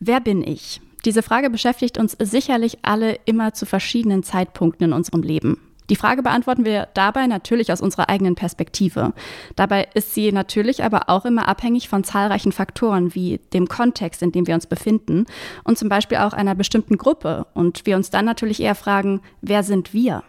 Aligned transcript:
Wer 0.00 0.20
bin 0.20 0.46
ich? 0.46 0.80
Diese 1.04 1.22
Frage 1.22 1.50
beschäftigt 1.50 1.98
uns 1.98 2.16
sicherlich 2.20 2.78
alle 2.82 3.18
immer 3.24 3.52
zu 3.52 3.66
verschiedenen 3.66 4.22
Zeitpunkten 4.22 4.86
in 4.86 4.92
unserem 4.92 5.22
Leben. 5.22 5.60
Die 5.90 5.96
Frage 5.96 6.22
beantworten 6.22 6.64
wir 6.64 6.88
dabei 6.92 7.26
natürlich 7.26 7.72
aus 7.72 7.80
unserer 7.80 8.10
eigenen 8.10 8.34
Perspektive. 8.34 9.14
Dabei 9.56 9.88
ist 9.94 10.14
sie 10.14 10.30
natürlich 10.32 10.84
aber 10.84 11.08
auch 11.08 11.24
immer 11.24 11.48
abhängig 11.48 11.88
von 11.88 12.04
zahlreichen 12.04 12.52
Faktoren 12.52 13.14
wie 13.14 13.40
dem 13.54 13.68
Kontext, 13.68 14.22
in 14.22 14.30
dem 14.30 14.46
wir 14.46 14.54
uns 14.54 14.66
befinden 14.66 15.24
und 15.64 15.78
zum 15.78 15.88
Beispiel 15.88 16.18
auch 16.18 16.34
einer 16.34 16.54
bestimmten 16.54 16.98
Gruppe. 16.98 17.46
Und 17.54 17.86
wir 17.86 17.96
uns 17.96 18.10
dann 18.10 18.26
natürlich 18.26 18.60
eher 18.60 18.74
fragen, 18.74 19.22
wer 19.40 19.62
sind 19.62 19.94
wir? 19.94 20.24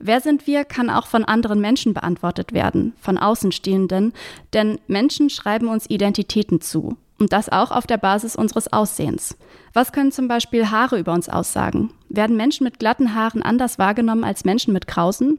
Wer 0.00 0.20
sind 0.20 0.46
wir, 0.46 0.64
kann 0.64 0.90
auch 0.90 1.06
von 1.06 1.24
anderen 1.24 1.60
Menschen 1.60 1.94
beantwortet 1.94 2.52
werden, 2.52 2.94
von 3.00 3.16
Außenstehenden, 3.16 4.12
denn 4.52 4.80
Menschen 4.88 5.30
schreiben 5.30 5.68
uns 5.68 5.88
Identitäten 5.88 6.60
zu. 6.60 6.96
Und 7.18 7.32
das 7.32 7.48
auch 7.48 7.70
auf 7.70 7.86
der 7.86 7.96
Basis 7.96 8.36
unseres 8.36 8.72
Aussehens. 8.72 9.36
Was 9.72 9.92
können 9.92 10.12
zum 10.12 10.28
Beispiel 10.28 10.70
Haare 10.70 10.98
über 10.98 11.12
uns 11.12 11.28
aussagen? 11.28 11.90
Werden 12.08 12.36
Menschen 12.36 12.64
mit 12.64 12.78
glatten 12.78 13.14
Haaren 13.14 13.42
anders 13.42 13.78
wahrgenommen 13.78 14.24
als 14.24 14.44
Menschen 14.44 14.72
mit 14.72 14.86
krausen? 14.86 15.38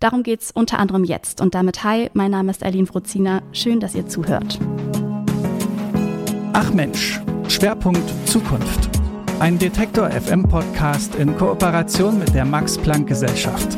Darum 0.00 0.22
geht 0.22 0.42
es 0.42 0.50
unter 0.50 0.78
anderem 0.78 1.04
jetzt. 1.04 1.40
Und 1.40 1.54
damit 1.54 1.84
hi, 1.84 2.10
mein 2.14 2.30
Name 2.30 2.50
ist 2.50 2.64
Eileen 2.64 2.86
Fruzina. 2.86 3.42
Schön, 3.52 3.80
dass 3.80 3.94
ihr 3.94 4.06
zuhört. 4.06 4.58
Ach 6.52 6.72
Mensch, 6.72 7.20
Schwerpunkt 7.48 8.02
Zukunft. 8.26 8.90
Ein 9.40 9.58
Detektor 9.58 10.10
FM 10.10 10.48
Podcast 10.48 11.14
in 11.16 11.36
Kooperation 11.36 12.18
mit 12.18 12.34
der 12.34 12.44
Max 12.44 12.78
Planck 12.78 13.08
Gesellschaft. 13.08 13.76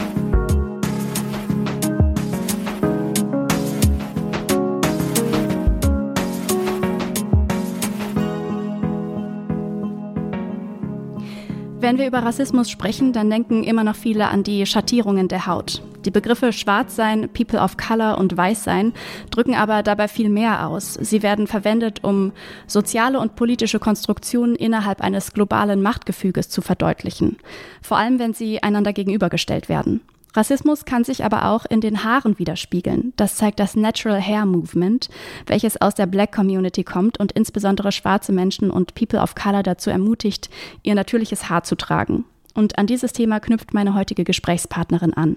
Wenn 11.87 11.99
wir 11.99 12.09
über 12.09 12.25
Rassismus 12.25 12.69
sprechen, 12.69 13.13
dann 13.13 13.31
denken 13.31 13.63
immer 13.63 13.85
noch 13.85 13.95
viele 13.95 14.27
an 14.27 14.43
die 14.43 14.67
Schattierungen 14.67 15.29
der 15.29 15.47
Haut. 15.47 15.83
Die 16.05 16.11
Begriffe 16.11 16.53
Schwarzsein, 16.53 17.29
People 17.29 17.61
of 17.61 17.77
Color 17.77 18.19
und 18.19 18.37
Weißsein 18.37 18.93
drücken 19.31 19.55
aber 19.55 19.85
dabei 19.85 20.09
viel 20.09 20.29
mehr 20.29 20.67
aus. 20.67 20.95
Sie 20.95 21.23
werden 21.23 21.47
verwendet, 21.47 22.03
um 22.03 22.33
soziale 22.67 23.21
und 23.21 23.37
politische 23.37 23.79
Konstruktionen 23.79 24.57
innerhalb 24.57 25.01
eines 25.01 25.33
globalen 25.33 25.81
Machtgefüges 25.81 26.49
zu 26.49 26.61
verdeutlichen. 26.61 27.37
Vor 27.83 27.99
allem, 27.99 28.19
wenn 28.19 28.35
sie 28.35 28.65
einander 28.65 28.93
gegenübergestellt 28.93 29.69
werden. 29.69 30.01
Rassismus 30.37 30.85
kann 30.85 31.05
sich 31.05 31.25
aber 31.25 31.47
auch 31.47 31.65
in 31.65 31.81
den 31.81 32.05
Haaren 32.05 32.39
widerspiegeln. 32.39 33.13
Das 33.17 33.37
zeigt 33.37 33.59
das 33.59 33.75
Natural 33.75 34.21
Hair 34.21 34.47
Movement, 34.47 35.09
welches 35.47 35.81
aus 35.81 35.95
der 35.95 36.07
Black 36.07 36.33
Community 36.33 36.85
kommt 36.85 37.19
und 37.19 37.33
insbesondere 37.33 37.93
schwarze 37.93 38.33
Menschen 38.33 38.71
und 38.71 38.95
People 38.95 39.21
of 39.21 39.35
Color 39.35 39.63
dazu 39.63 39.91
ermutigt, 39.91 40.51
ihr 40.83 40.95
natürliches 40.95 41.49
Haar 41.49 41.65
zu 41.65 41.77
tragen. 41.77 42.25
Und 42.57 42.79
an 42.79 42.87
dieses 42.87 43.13
Thema 43.13 43.39
knüpft 43.39 43.75
meine 43.75 43.95
heutige 43.95 44.25
Gesprächspartnerin 44.25 45.13
an. 45.13 45.37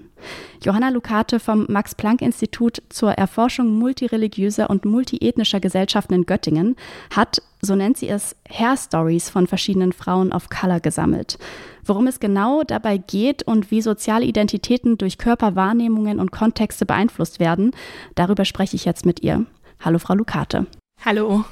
Johanna 0.63 0.87
Lukate 0.87 1.41
vom 1.41 1.65
Max-Planck-Institut 1.67 2.81
zur 2.87 3.11
Erforschung 3.11 3.77
multireligiöser 3.77 4.69
und 4.69 4.85
multiethnischer 4.85 5.59
Gesellschaften 5.59 6.13
in 6.13 6.25
Göttingen 6.25 6.77
hat, 7.13 7.41
so 7.61 7.75
nennt 7.75 7.97
sie 7.97 8.07
es, 8.07 8.37
Hair 8.49 8.77
Stories 8.77 9.29
von 9.29 9.47
verschiedenen 9.47 9.91
Frauen 9.91 10.31
of 10.31 10.49
Color 10.49 10.79
gesammelt. 10.79 11.37
Worum 11.83 12.07
es 12.07 12.21
genau 12.21 12.63
dabei 12.63 12.97
geht 12.97 13.43
und 13.43 13.69
wie 13.69 13.81
soziale 13.81 14.23
Identitäten 14.23 14.97
durch 14.97 15.17
Körperwahrnehmungen 15.17 16.21
und 16.21 16.31
Kontexte 16.31 16.85
beeinflusst 16.85 17.41
werden, 17.41 17.71
darüber 18.15 18.45
spreche 18.45 18.77
ich 18.77 18.85
jetzt 18.85 19.05
mit 19.05 19.23
ihr. 19.23 19.45
Hallo, 19.81 19.99
Frau 19.99 20.13
Lukate. 20.13 20.67
Hallo. 21.03 21.43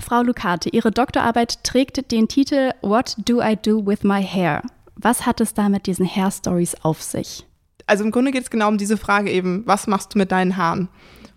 Frau 0.00 0.22
Lukate, 0.22 0.70
Ihre 0.70 0.92
Doktorarbeit 0.92 1.62
trägt 1.62 2.10
den 2.10 2.26
Titel 2.26 2.70
What 2.80 3.16
Do 3.18 3.42
I 3.42 3.54
Do 3.56 3.84
with 3.84 4.02
My 4.02 4.22
Hair? 4.22 4.62
Was 5.04 5.26
hat 5.26 5.42
es 5.42 5.52
da 5.52 5.68
mit 5.68 5.86
diesen 5.86 6.06
Hair 6.06 6.30
Stories 6.30 6.76
auf 6.76 7.02
sich? 7.02 7.44
Also 7.86 8.04
im 8.04 8.10
Grunde 8.10 8.30
geht 8.30 8.44
es 8.44 8.48
genau 8.50 8.68
um 8.68 8.78
diese 8.78 8.96
Frage 8.96 9.30
eben, 9.30 9.62
was 9.66 9.86
machst 9.86 10.14
du 10.14 10.18
mit 10.18 10.32
deinen 10.32 10.56
Haaren? 10.56 10.88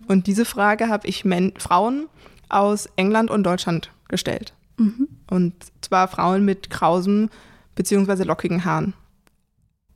Und 0.06 0.26
diese 0.26 0.46
Frage 0.46 0.88
habe 0.88 1.06
ich 1.06 1.26
Men 1.26 1.52
Frauen 1.58 2.06
aus 2.48 2.88
England 2.96 3.30
und 3.30 3.44
Deutschland 3.44 3.90
gestellt. 4.08 4.54
Mhm. 4.78 5.08
Und 5.28 5.52
zwar 5.82 6.08
Frauen 6.08 6.46
mit 6.46 6.70
krausen 6.70 7.28
bzw. 7.74 8.22
lockigen 8.22 8.64
Haaren. 8.64 8.94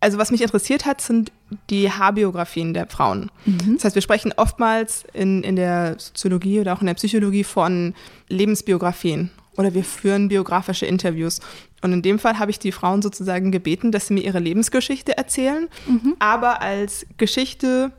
Also 0.00 0.18
was 0.18 0.30
mich 0.30 0.42
interessiert 0.42 0.84
hat, 0.84 1.00
sind 1.00 1.32
die 1.70 1.90
Haarbiografien 1.90 2.74
der 2.74 2.88
Frauen. 2.88 3.30
Mhm. 3.46 3.76
Das 3.76 3.84
heißt, 3.84 3.94
wir 3.94 4.02
sprechen 4.02 4.34
oftmals 4.36 5.06
in, 5.14 5.42
in 5.44 5.56
der 5.56 5.98
Soziologie 5.98 6.60
oder 6.60 6.74
auch 6.74 6.82
in 6.82 6.88
der 6.88 6.94
Psychologie 6.94 7.44
von 7.44 7.94
Lebensbiografien 8.28 9.30
oder 9.56 9.74
wir 9.74 9.84
führen 9.84 10.28
biografische 10.28 10.86
Interviews. 10.86 11.40
Und 11.82 11.92
in 11.92 12.02
dem 12.02 12.18
Fall 12.18 12.38
habe 12.38 12.50
ich 12.50 12.58
die 12.58 12.72
Frauen 12.72 13.02
sozusagen 13.02 13.50
gebeten, 13.50 13.92
dass 13.92 14.06
sie 14.06 14.14
mir 14.14 14.22
ihre 14.22 14.38
Lebensgeschichte 14.38 15.16
erzählen, 15.16 15.68
mhm. 15.86 16.14
aber 16.18 16.62
als 16.62 17.06
Geschichte 17.16 17.92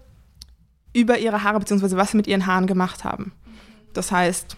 über 0.93 1.17
ihre 1.19 1.43
Haare 1.43 1.59
bzw. 1.59 1.97
was 1.97 2.11
sie 2.11 2.17
mit 2.17 2.27
ihren 2.27 2.45
Haaren 2.45 2.67
gemacht 2.67 3.03
haben. 3.03 3.33
Das 3.93 4.11
heißt, 4.11 4.55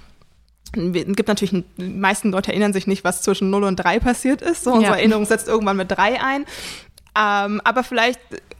es 0.73 0.91
gibt 0.93 1.27
natürlich, 1.27 1.63
die 1.77 1.83
meisten 1.83 2.31
Leute 2.31 2.51
erinnern 2.51 2.73
sich 2.73 2.85
nicht, 2.85 3.03
was 3.03 3.21
zwischen 3.21 3.49
0 3.49 3.63
und 3.63 3.77
3 3.77 3.99
passiert 3.99 4.41
ist. 4.41 4.63
So, 4.63 4.73
unsere 4.73 4.93
ja. 4.93 4.97
Erinnerung 4.97 5.25
setzt 5.25 5.47
irgendwann 5.47 5.77
mit 5.77 5.91
3 5.91 6.21
ein. 6.21 6.45
Ähm, 7.17 7.61
aber 7.63 7.83
vielleicht 7.83 8.19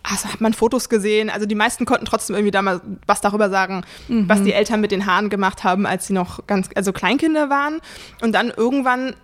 also 0.10 0.32
hat 0.32 0.42
man 0.42 0.54
Fotos 0.54 0.90
gesehen. 0.90 1.30
Also 1.30 1.46
die 1.46 1.56
meisten 1.56 1.86
konnten 1.86 2.06
trotzdem 2.06 2.36
irgendwie 2.36 2.52
da 2.52 2.62
mal 2.62 2.82
was 3.06 3.22
darüber 3.22 3.50
sagen, 3.50 3.84
mhm. 4.08 4.30
was 4.30 4.44
die 4.44 4.54
Eltern 4.54 4.82
mit 4.82 4.92
den 4.92 5.06
Haaren 5.06 5.30
gemacht 5.30 5.64
haben, 5.64 5.86
als 5.86 6.08
sie 6.08 6.14
noch 6.14 6.46
ganz, 6.48 6.70
also 6.76 6.94
Kleinkinder 6.94 7.50
waren. 7.50 7.80
Und 8.22 8.34
dann 8.34 8.52
irgendwann 8.56 9.16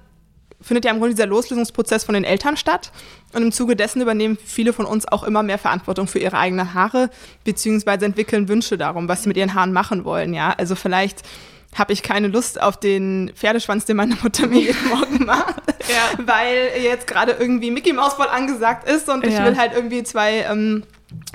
findet 0.62 0.86
ja 0.86 0.92
im 0.92 1.00
Grunde 1.00 1.16
dieser 1.16 1.28
Loslösungsprozess 1.28 2.04
von 2.04 2.14
den 2.14 2.24
Eltern 2.24 2.58
statt. 2.58 2.92
Und 3.34 3.44
im 3.44 3.52
Zuge 3.52 3.76
dessen 3.76 4.02
übernehmen 4.02 4.38
viele 4.44 4.74
von 4.74 4.86
uns 4.86 5.08
auch 5.08 5.24
immer 5.24 5.44
mehr 5.44 5.58
Verantwortung 5.58 6.08
für 6.08 6.20
ihre 6.20 6.38
eigenen 6.38 6.74
Haare, 6.74 7.10
beziehungsweise 7.44 8.06
entwickeln 8.06 8.50
Wünsche 8.50 8.78
darum, 8.78 9.08
was 9.08 9.24
sie 9.24 9.30
mit 9.30 9.38
ihren 9.38 9.54
Haaren 9.54 9.74
machen 9.74 10.04
wollen. 10.04 10.34
Ja, 10.34 10.54
also 10.58 10.76
vielleicht 10.76 11.24
habe 11.76 11.94
ich 11.94 12.04
keine 12.04 12.28
Lust 12.28 12.62
auf 12.62 12.78
den 12.78 13.32
Pferdeschwanz, 13.34 13.86
den 13.86 13.98
meine 13.98 14.16
Mutter 14.22 14.48
mir 14.48 14.60
jeden 14.60 14.90
Morgen 14.90 15.26
macht, 15.26 15.62
ja. 15.88 16.26
weil 16.26 16.72
jetzt 16.84 17.08
gerade 17.08 17.34
irgendwie 17.40 17.72
Mickey 17.72 17.94
Mouse 17.94 18.14
voll 18.16 18.28
angesagt 18.28 18.90
ist 18.90 19.08
und 19.10 19.26
ich 19.26 19.38
will 19.42 19.58
halt 19.58 19.72
irgendwie 19.74 20.04
zwei 20.04 20.40
ähm, 20.50 20.84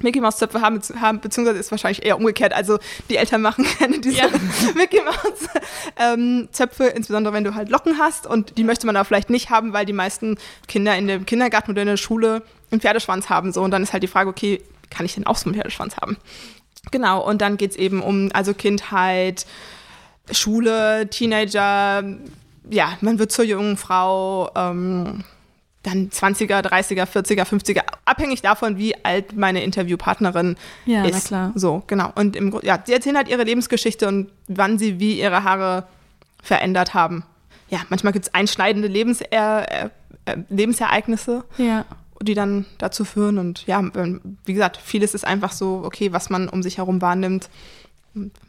Mickey 0.03 0.21
Mouse 0.21 0.37
Zöpfe 0.37 0.61
haben, 0.61 0.81
haben, 1.01 1.21
beziehungsweise 1.21 1.59
ist 1.59 1.71
wahrscheinlich 1.71 2.05
eher 2.05 2.19
umgekehrt. 2.19 2.53
Also 2.53 2.79
die 3.09 3.17
Eltern 3.17 3.43
machen 3.43 3.67
gerne 3.79 3.99
diese 4.01 4.19
ja. 4.19 4.29
Mickey 4.75 5.01
Mouse 5.03 5.49
ähm, 5.99 6.49
Zöpfe, 6.53 6.85
insbesondere 6.85 7.33
wenn 7.33 7.45
du 7.45 7.55
halt 7.55 7.69
Locken 7.71 7.99
hast 7.99 8.27
und 8.27 8.59
die 8.59 8.65
möchte 8.65 8.87
man 8.87 8.97
aber 8.97 9.05
vielleicht 9.05 9.31
nicht 9.31 9.51
haben, 9.51 9.73
weil 9.73 9.87
die 9.87 9.93
meisten 9.93 10.39
Kinder 10.69 10.97
in 10.97 11.07
dem 11.07 11.27
Kindergarten 11.27 11.71
oder 11.71 11.83
in 11.83 11.89
der 11.89 11.97
Schule 11.97 12.43
einen 12.71 12.81
Pferdeschwanz 12.81 13.29
haben 13.29 13.53
so 13.53 13.63
und 13.63 13.71
dann 13.71 13.83
ist 13.83 13.93
halt 13.93 14.03
die 14.03 14.09
Frage, 14.09 14.29
okay, 14.29 14.63
kann 14.91 15.07
ich 15.07 15.15
denn 15.15 15.27
auch 15.27 15.37
so 15.37 15.47
einen 15.47 15.55
Pferdeschwanz 15.55 15.97
haben? 15.97 16.17
Genau 16.91 17.27
und 17.27 17.41
dann 17.41 17.57
geht 17.57 17.73
es 17.73 17.77
eben 17.77 18.03
um 18.03 18.31
also 18.33 18.55
Kindheit, 18.55 19.47
Schule, 20.31 21.09
Teenager, 21.09 22.05
ja, 22.69 22.99
man 23.01 23.19
wird 23.19 23.33
zur 23.33 23.45
jungen 23.45 23.77
Frau, 23.77 24.51
ähm, 24.57 25.25
dann 25.87 26.11
20er, 26.11 26.63
30er, 26.63 27.05
40er, 27.05 27.45
50er, 27.45 27.83
abhängig 28.05 28.43
davon, 28.43 28.77
wie 28.77 28.97
alt 29.05 29.37
meine 29.37 29.63
Interviewpartnerin 29.63 30.57
ja, 30.85 31.05
ist. 31.05 31.31
Ja, 31.31 31.39
klar. 31.39 31.53
So, 31.55 31.83
genau. 31.87 32.11
Und 32.17 32.35
im, 32.35 32.59
ja, 32.63 32.83
sie 32.85 32.93
erzählen 32.93 33.17
halt 33.17 33.29
ihre 33.29 33.45
Lebensgeschichte 33.45 34.09
und 34.09 34.33
wann 34.49 34.79
sie 34.79 34.99
wie 34.99 35.21
ihre 35.21 35.45
Haare 35.45 35.87
verändert 36.43 36.95
haben. 36.95 37.25
Ja, 37.71 37.81
manchmal 37.89 38.13
gibt 38.13 38.27
es 38.27 38.35
einschneidende 38.35 38.89
Lebenser 38.89 39.31
äh, 39.31 39.89
Lebensereignisse, 40.49 41.45
ja. 41.57 41.85
die 42.21 42.35
dann 42.35 42.67
dazu 42.79 43.05
führen. 43.05 43.39
Und 43.39 43.65
ja, 43.69 43.81
wie 44.45 44.53
gesagt, 44.53 44.79
vieles 44.79 45.15
ist 45.15 45.25
einfach 45.25 45.53
so, 45.53 45.83
okay, 45.85 46.13
was 46.13 46.31
man 46.31 46.49
um 46.49 46.65
sich 46.65 46.79
herum 46.79 47.01
wahrnimmt, 47.01 47.49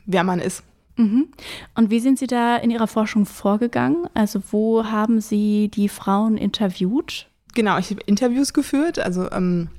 wer 0.08 0.24
man 0.24 0.40
ist. 0.40 0.64
Mhm. 0.98 1.30
Und 1.76 1.90
wie 1.90 2.00
sind 2.00 2.20
Sie 2.20 2.28
da 2.28 2.58
in 2.58 2.72
Ihrer 2.72 2.88
Forschung 2.88 3.26
vorgegangen? 3.26 4.08
Also 4.14 4.42
wo 4.52 4.86
haben 4.86 5.22
Sie 5.22 5.70
die 5.70 5.90
Frauen 5.90 6.38
interviewt? 6.38 7.28
Genau, 7.54 7.78
ich 7.78 7.90
habe 7.90 8.02
Interviews 8.06 8.54
geführt, 8.54 9.00
also 9.00 9.32
ähm, 9.32 9.70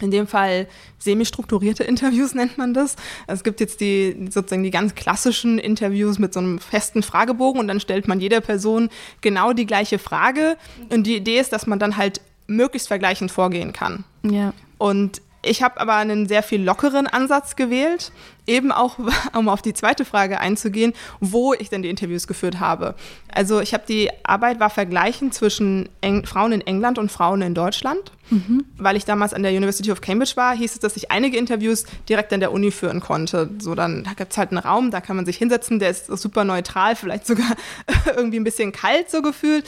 in 0.00 0.10
dem 0.10 0.26
Fall 0.26 0.68
semi-strukturierte 0.98 1.84
Interviews 1.84 2.34
nennt 2.34 2.58
man 2.58 2.74
das. 2.74 2.96
Es 3.26 3.44
gibt 3.44 3.60
jetzt 3.60 3.80
die 3.80 4.28
sozusagen 4.30 4.62
die 4.62 4.70
ganz 4.70 4.94
klassischen 4.94 5.58
Interviews 5.58 6.18
mit 6.18 6.32
so 6.32 6.40
einem 6.40 6.58
festen 6.58 7.02
Fragebogen 7.02 7.60
und 7.60 7.68
dann 7.68 7.80
stellt 7.80 8.08
man 8.08 8.20
jeder 8.20 8.40
Person 8.40 8.90
genau 9.20 9.52
die 9.52 9.66
gleiche 9.66 9.98
Frage. 9.98 10.56
Und 10.90 11.06
die 11.06 11.16
Idee 11.16 11.40
ist, 11.40 11.52
dass 11.52 11.66
man 11.66 11.78
dann 11.78 11.96
halt 11.96 12.20
möglichst 12.46 12.88
vergleichend 12.88 13.30
vorgehen 13.30 13.72
kann. 13.72 14.04
Ja. 14.22 14.52
Und 14.78 15.20
Ich 15.42 15.62
habe 15.62 15.80
aber 15.80 15.94
einen 15.94 16.26
sehr 16.26 16.42
viel 16.42 16.62
lockeren 16.62 17.06
Ansatz 17.06 17.54
gewählt, 17.54 18.10
eben 18.46 18.72
auch, 18.72 18.98
um 19.34 19.48
auf 19.48 19.62
die 19.62 19.72
zweite 19.72 20.04
Frage 20.04 20.40
einzugehen, 20.40 20.94
wo 21.20 21.54
ich 21.54 21.70
denn 21.70 21.82
die 21.82 21.90
Interviews 21.90 22.26
geführt 22.26 22.58
habe. 22.58 22.94
Also 23.32 23.60
ich 23.60 23.72
habe 23.72 23.84
die 23.86 24.10
Arbeit 24.24 24.58
war 24.58 24.70
vergleichen 24.70 25.30
zwischen 25.30 25.88
Eng 26.00 26.26
Frauen 26.26 26.52
in 26.52 26.60
England 26.60 26.98
und 26.98 27.12
Frauen 27.12 27.42
in 27.42 27.54
Deutschland. 27.54 28.12
Mhm. 28.30 28.64
Weil 28.76 28.96
ich 28.96 29.04
damals 29.04 29.32
an 29.32 29.42
der 29.42 29.52
University 29.52 29.90
of 29.90 30.00
Cambridge 30.00 30.32
war, 30.34 30.54
hieß 30.54 30.74
es, 30.74 30.80
dass 30.80 30.96
ich 30.96 31.10
einige 31.10 31.38
Interviews 31.38 31.84
direkt 32.08 32.32
an 32.32 32.40
der 32.40 32.52
Uni 32.52 32.70
führen 32.70 33.00
konnte. 33.00 33.48
So, 33.58 33.74
dann 33.74 34.04
da 34.04 34.12
gibt 34.12 34.32
es 34.32 34.38
halt 34.38 34.50
einen 34.50 34.58
Raum, 34.58 34.90
da 34.90 35.00
kann 35.00 35.16
man 35.16 35.24
sich 35.24 35.38
hinsetzen, 35.38 35.78
der 35.78 35.90
ist 35.90 36.06
super 36.06 36.44
neutral, 36.44 36.94
vielleicht 36.94 37.26
sogar 37.26 37.56
irgendwie 38.16 38.38
ein 38.38 38.44
bisschen 38.44 38.72
kalt 38.72 39.10
so 39.10 39.22
gefühlt. 39.22 39.64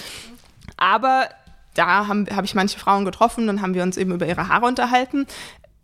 Aber 0.76 1.28
da 1.74 2.08
habe 2.08 2.26
hab 2.34 2.44
ich 2.44 2.54
manche 2.54 2.78
Frauen 2.78 3.04
getroffen, 3.04 3.46
dann 3.46 3.62
haben 3.62 3.74
wir 3.74 3.82
uns 3.82 3.96
eben 3.96 4.12
über 4.12 4.26
ihre 4.26 4.48
Haare 4.48 4.66
unterhalten. 4.66 5.26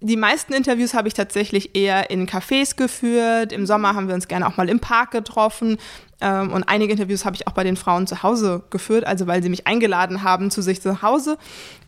Die 0.00 0.16
meisten 0.16 0.52
Interviews 0.52 0.92
habe 0.92 1.08
ich 1.08 1.14
tatsächlich 1.14 1.74
eher 1.74 2.10
in 2.10 2.26
Cafés 2.28 2.76
geführt. 2.76 3.52
Im 3.52 3.64
Sommer 3.66 3.94
haben 3.94 4.08
wir 4.08 4.14
uns 4.14 4.28
gerne 4.28 4.46
auch 4.46 4.56
mal 4.56 4.68
im 4.68 4.78
Park 4.78 5.10
getroffen. 5.10 5.78
Ähm, 6.20 6.52
und 6.52 6.64
einige 6.64 6.92
Interviews 6.92 7.24
habe 7.24 7.36
ich 7.36 7.46
auch 7.46 7.52
bei 7.52 7.64
den 7.64 7.76
Frauen 7.76 8.06
zu 8.06 8.22
Hause 8.22 8.62
geführt, 8.70 9.06
also 9.06 9.26
weil 9.26 9.42
sie 9.42 9.48
mich 9.48 9.66
eingeladen 9.66 10.22
haben 10.22 10.50
zu 10.50 10.60
sich 10.60 10.82
zu 10.82 11.02
Hause. 11.02 11.38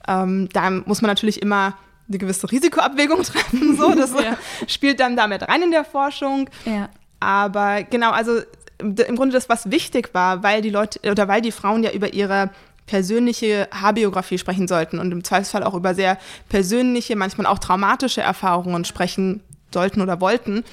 Ähm, 0.06 0.48
da 0.52 0.70
muss 0.70 1.02
man 1.02 1.10
natürlich 1.10 1.42
immer 1.42 1.76
eine 2.08 2.18
gewisse 2.18 2.50
Risikoabwägung 2.50 3.22
treffen. 3.24 3.76
So. 3.76 3.94
Das 3.94 4.12
ja. 4.22 4.36
spielt 4.66 5.00
dann 5.00 5.16
damit 5.16 5.42
rein 5.42 5.62
in 5.62 5.70
der 5.70 5.84
Forschung. 5.84 6.48
Ja. 6.64 6.88
Aber 7.20 7.82
genau, 7.82 8.10
also 8.12 8.40
im 8.78 9.16
Grunde 9.16 9.32
das, 9.32 9.48
was 9.48 9.70
wichtig 9.70 10.14
war, 10.14 10.42
weil 10.42 10.62
die 10.62 10.70
Leute 10.70 11.00
oder 11.10 11.26
weil 11.26 11.40
die 11.40 11.52
Frauen 11.52 11.82
ja 11.82 11.90
über 11.90 12.14
ihre 12.14 12.50
persönliche 12.88 13.68
Haarbiografie 13.70 14.38
sprechen 14.38 14.66
sollten 14.66 14.98
und 14.98 15.12
im 15.12 15.22
Zweifelsfall 15.22 15.62
auch 15.62 15.74
über 15.74 15.94
sehr 15.94 16.18
persönliche, 16.48 17.14
manchmal 17.14 17.46
auch 17.46 17.60
traumatische 17.60 18.22
Erfahrungen 18.22 18.84
sprechen 18.84 19.42
sollten 19.72 20.00
oder 20.00 20.20
wollten, 20.20 20.64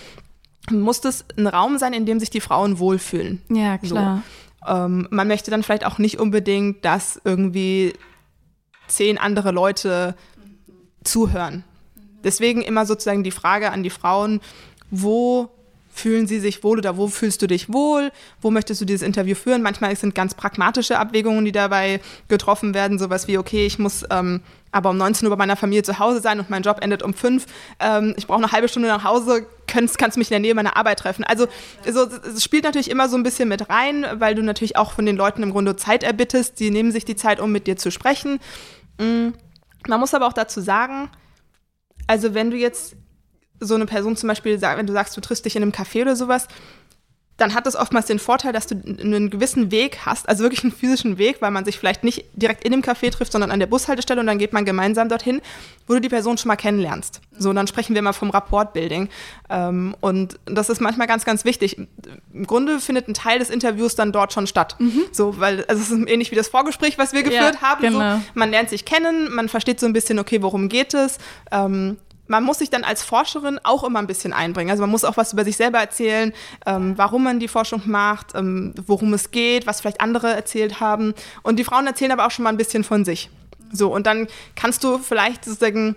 muss 0.71 1.03
es 1.05 1.25
ein 1.37 1.45
Raum 1.45 1.77
sein, 1.77 1.93
in 1.93 2.07
dem 2.07 2.19
sich 2.19 2.31
die 2.31 2.41
Frauen 2.41 2.79
wohlfühlen. 2.79 3.41
Ja, 3.49 3.77
klar. 3.77 4.23
So. 4.65 4.73
Ähm, 4.73 5.07
man 5.11 5.27
möchte 5.27 5.51
dann 5.51 5.61
vielleicht 5.61 5.85
auch 5.85 5.99
nicht 5.99 6.19
unbedingt, 6.19 6.83
dass 6.83 7.21
irgendwie 7.23 7.93
zehn 8.87 9.17
andere 9.17 9.51
Leute 9.51 10.15
zuhören. 11.03 11.63
Deswegen 12.23 12.61
immer 12.61 12.85
sozusagen 12.85 13.23
die 13.23 13.31
Frage 13.31 13.71
an 13.71 13.83
die 13.83 13.91
Frauen, 13.91 14.41
wo 14.89 15.49
fühlen 15.95 16.27
sie 16.27 16.39
sich 16.39 16.63
wohl 16.63 16.77
oder 16.77 16.97
wo 16.97 17.07
fühlst 17.07 17.41
du 17.41 17.47
dich 17.47 17.71
wohl, 17.71 18.11
wo 18.41 18.51
möchtest 18.51 18.81
du 18.81 18.85
dieses 18.85 19.01
Interview 19.01 19.33
führen. 19.33 19.61
Manchmal 19.61 19.95
sind 19.95 20.13
ganz 20.13 20.33
pragmatische 20.33 20.99
Abwägungen, 20.99 21.45
die 21.45 21.53
dabei 21.53 22.01
getroffen 22.27 22.73
werden, 22.73 22.99
sowas 22.99 23.27
wie, 23.27 23.37
okay, 23.37 23.65
ich 23.65 23.79
muss 23.79 24.03
ähm, 24.09 24.41
aber 24.73 24.89
um 24.89 24.97
19 24.97 25.25
Uhr 25.25 25.29
bei 25.29 25.37
meiner 25.37 25.55
Familie 25.55 25.83
zu 25.83 25.99
Hause 25.99 26.19
sein 26.19 26.37
und 26.37 26.49
mein 26.49 26.61
Job 26.61 26.79
endet 26.81 27.01
um 27.01 27.13
5. 27.13 27.45
Ähm, 27.79 28.13
ich 28.17 28.27
brauche 28.27 28.39
eine 28.39 28.51
halbe 28.51 28.67
Stunde 28.67 28.89
nach 28.89 29.05
Hause, 29.05 29.47
kannst, 29.67 29.97
kannst 29.97 30.17
mich 30.17 30.27
in 30.27 30.33
der 30.33 30.41
Nähe 30.41 30.53
meiner 30.53 30.75
Arbeit 30.75 30.99
treffen. 30.99 31.23
Also 31.23 31.47
so, 31.89 32.01
es 32.03 32.43
spielt 32.43 32.65
natürlich 32.65 32.91
immer 32.91 33.07
so 33.07 33.15
ein 33.15 33.23
bisschen 33.23 33.47
mit 33.47 33.69
rein, 33.69 34.05
weil 34.15 34.35
du 34.35 34.43
natürlich 34.43 34.75
auch 34.75 34.91
von 34.91 35.05
den 35.05 35.15
Leuten 35.15 35.43
im 35.43 35.51
Grunde 35.51 35.77
Zeit 35.77 36.03
erbittest. 36.03 36.59
Die 36.59 36.71
nehmen 36.71 36.91
sich 36.91 37.05
die 37.05 37.15
Zeit, 37.15 37.39
um 37.39 37.53
mit 37.53 37.67
dir 37.67 37.77
zu 37.77 37.89
sprechen. 37.89 38.39
Mhm. 38.99 39.33
Man 39.87 39.99
muss 40.01 40.13
aber 40.13 40.27
auch 40.27 40.33
dazu 40.33 40.59
sagen, 40.59 41.09
also 42.07 42.33
wenn 42.33 42.51
du 42.51 42.57
jetzt 42.57 42.97
so 43.59 43.75
eine 43.75 43.85
Person 43.85 44.15
zum 44.15 44.27
Beispiel, 44.27 44.61
wenn 44.61 44.87
du 44.87 44.93
sagst, 44.93 45.15
du 45.15 45.21
triffst 45.21 45.45
dich 45.45 45.55
in 45.55 45.61
einem 45.61 45.71
Café 45.71 46.01
oder 46.01 46.15
sowas, 46.15 46.47
dann 47.37 47.53
hat 47.53 47.65
das 47.65 47.75
oftmals 47.75 48.05
den 48.05 48.19
Vorteil, 48.19 48.53
dass 48.53 48.67
du 48.67 48.75
einen 48.75 49.29
gewissen 49.29 49.69
Weg 49.69 49.99
hast, 50.05 50.29
also 50.29 50.43
wirklich 50.43 50.63
einen 50.63 50.71
physischen 50.71 51.17
Weg, 51.17 51.41
weil 51.41 51.51
man 51.51 51.65
sich 51.65 51.77
vielleicht 51.77 52.05
nicht 52.05 52.25
direkt 52.33 52.63
in 52.63 52.71
dem 52.71 52.81
Café 52.81 53.11
trifft, 53.11 53.33
sondern 53.33 53.51
an 53.51 53.59
der 53.59 53.67
Bushaltestelle 53.67 54.21
und 54.21 54.27
dann 54.27 54.37
geht 54.37 54.53
man 54.53 54.63
gemeinsam 54.63 55.09
dorthin, 55.09 55.41
wo 55.85 55.95
du 55.95 55.99
die 55.99 56.07
Person 56.07 56.37
schon 56.37 56.47
mal 56.47 56.55
kennenlernst. 56.55 57.19
So, 57.37 57.49
und 57.49 57.57
dann 57.57 57.67
sprechen 57.67 57.93
wir 57.93 58.01
mal 58.01 58.13
vom 58.13 58.29
Rapport-Building. 58.29 59.09
Ähm, 59.49 59.95
und 59.99 60.39
das 60.45 60.69
ist 60.69 60.79
manchmal 60.79 61.07
ganz, 61.07 61.25
ganz 61.25 61.43
wichtig. 61.43 61.77
Im 62.33 62.47
Grunde 62.47 62.79
findet 62.79 63.09
ein 63.09 63.13
Teil 63.13 63.39
des 63.39 63.49
Interviews 63.49 63.95
dann 63.95 64.13
dort 64.13 64.31
schon 64.31 64.47
statt. 64.47 64.77
Mhm. 64.79 65.03
So, 65.11 65.37
weil 65.37 65.65
also 65.65 65.81
es 65.81 65.91
ist 65.91 66.07
ähnlich 66.07 66.31
wie 66.31 66.35
das 66.35 66.47
Vorgespräch, 66.47 66.97
was 66.97 67.11
wir 67.11 67.23
geführt 67.23 67.55
ja, 67.55 67.61
haben. 67.61 67.81
Genau. 67.81 68.15
So, 68.15 68.21
man 68.33 68.49
lernt 68.49 68.69
sich 68.69 68.85
kennen, 68.85 69.33
man 69.33 69.49
versteht 69.49 69.81
so 69.81 69.85
ein 69.85 69.93
bisschen, 69.93 70.19
okay, 70.19 70.41
worum 70.41 70.69
geht 70.69 70.93
es. 70.93 71.17
Ähm, 71.51 71.97
man 72.27 72.43
muss 72.43 72.59
sich 72.59 72.69
dann 72.69 72.83
als 72.83 73.03
Forscherin 73.03 73.59
auch 73.63 73.83
immer 73.83 73.99
ein 73.99 74.07
bisschen 74.07 74.33
einbringen. 74.33 74.71
Also 74.71 74.81
man 74.81 74.89
muss 74.89 75.03
auch 75.03 75.17
was 75.17 75.33
über 75.33 75.43
sich 75.43 75.57
selber 75.57 75.79
erzählen, 75.79 76.33
ähm, 76.65 76.97
warum 76.97 77.23
man 77.23 77.39
die 77.39 77.47
Forschung 77.47 77.83
macht, 77.85 78.33
ähm, 78.35 78.73
worum 78.87 79.13
es 79.13 79.31
geht, 79.31 79.67
was 79.67 79.81
vielleicht 79.81 80.01
andere 80.01 80.33
erzählt 80.33 80.79
haben. 80.79 81.13
Und 81.43 81.57
die 81.57 81.63
Frauen 81.63 81.87
erzählen 81.87 82.11
aber 82.11 82.25
auch 82.25 82.31
schon 82.31 82.43
mal 82.43 82.49
ein 82.49 82.57
bisschen 82.57 82.83
von 82.83 83.05
sich. 83.05 83.29
So, 83.71 83.93
und 83.93 84.07
dann 84.07 84.27
kannst 84.55 84.83
du 84.83 84.97
vielleicht 84.97 85.45
sozusagen 85.45 85.95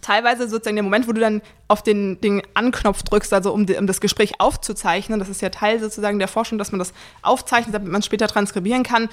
teilweise 0.00 0.48
sozusagen 0.48 0.76
der 0.76 0.82
Moment, 0.82 1.06
wo 1.06 1.12
du 1.12 1.20
dann 1.20 1.40
auf 1.68 1.82
den, 1.82 2.20
den 2.20 2.42
Anknopf 2.54 3.02
drückst, 3.02 3.32
also 3.32 3.52
um, 3.52 3.66
um, 3.66 3.86
das 3.86 4.00
Gespräch 4.00 4.40
aufzuzeichnen, 4.40 5.18
das 5.18 5.28
ist 5.28 5.40
ja 5.40 5.50
Teil 5.50 5.80
sozusagen 5.80 6.18
der 6.18 6.28
Forschung, 6.28 6.58
dass 6.58 6.72
man 6.72 6.78
das 6.78 6.92
aufzeichnet, 7.22 7.74
damit 7.74 7.90
man 7.90 8.00
es 8.00 8.06
später 8.06 8.26
transkribieren 8.26 8.82
kann, 8.82 9.08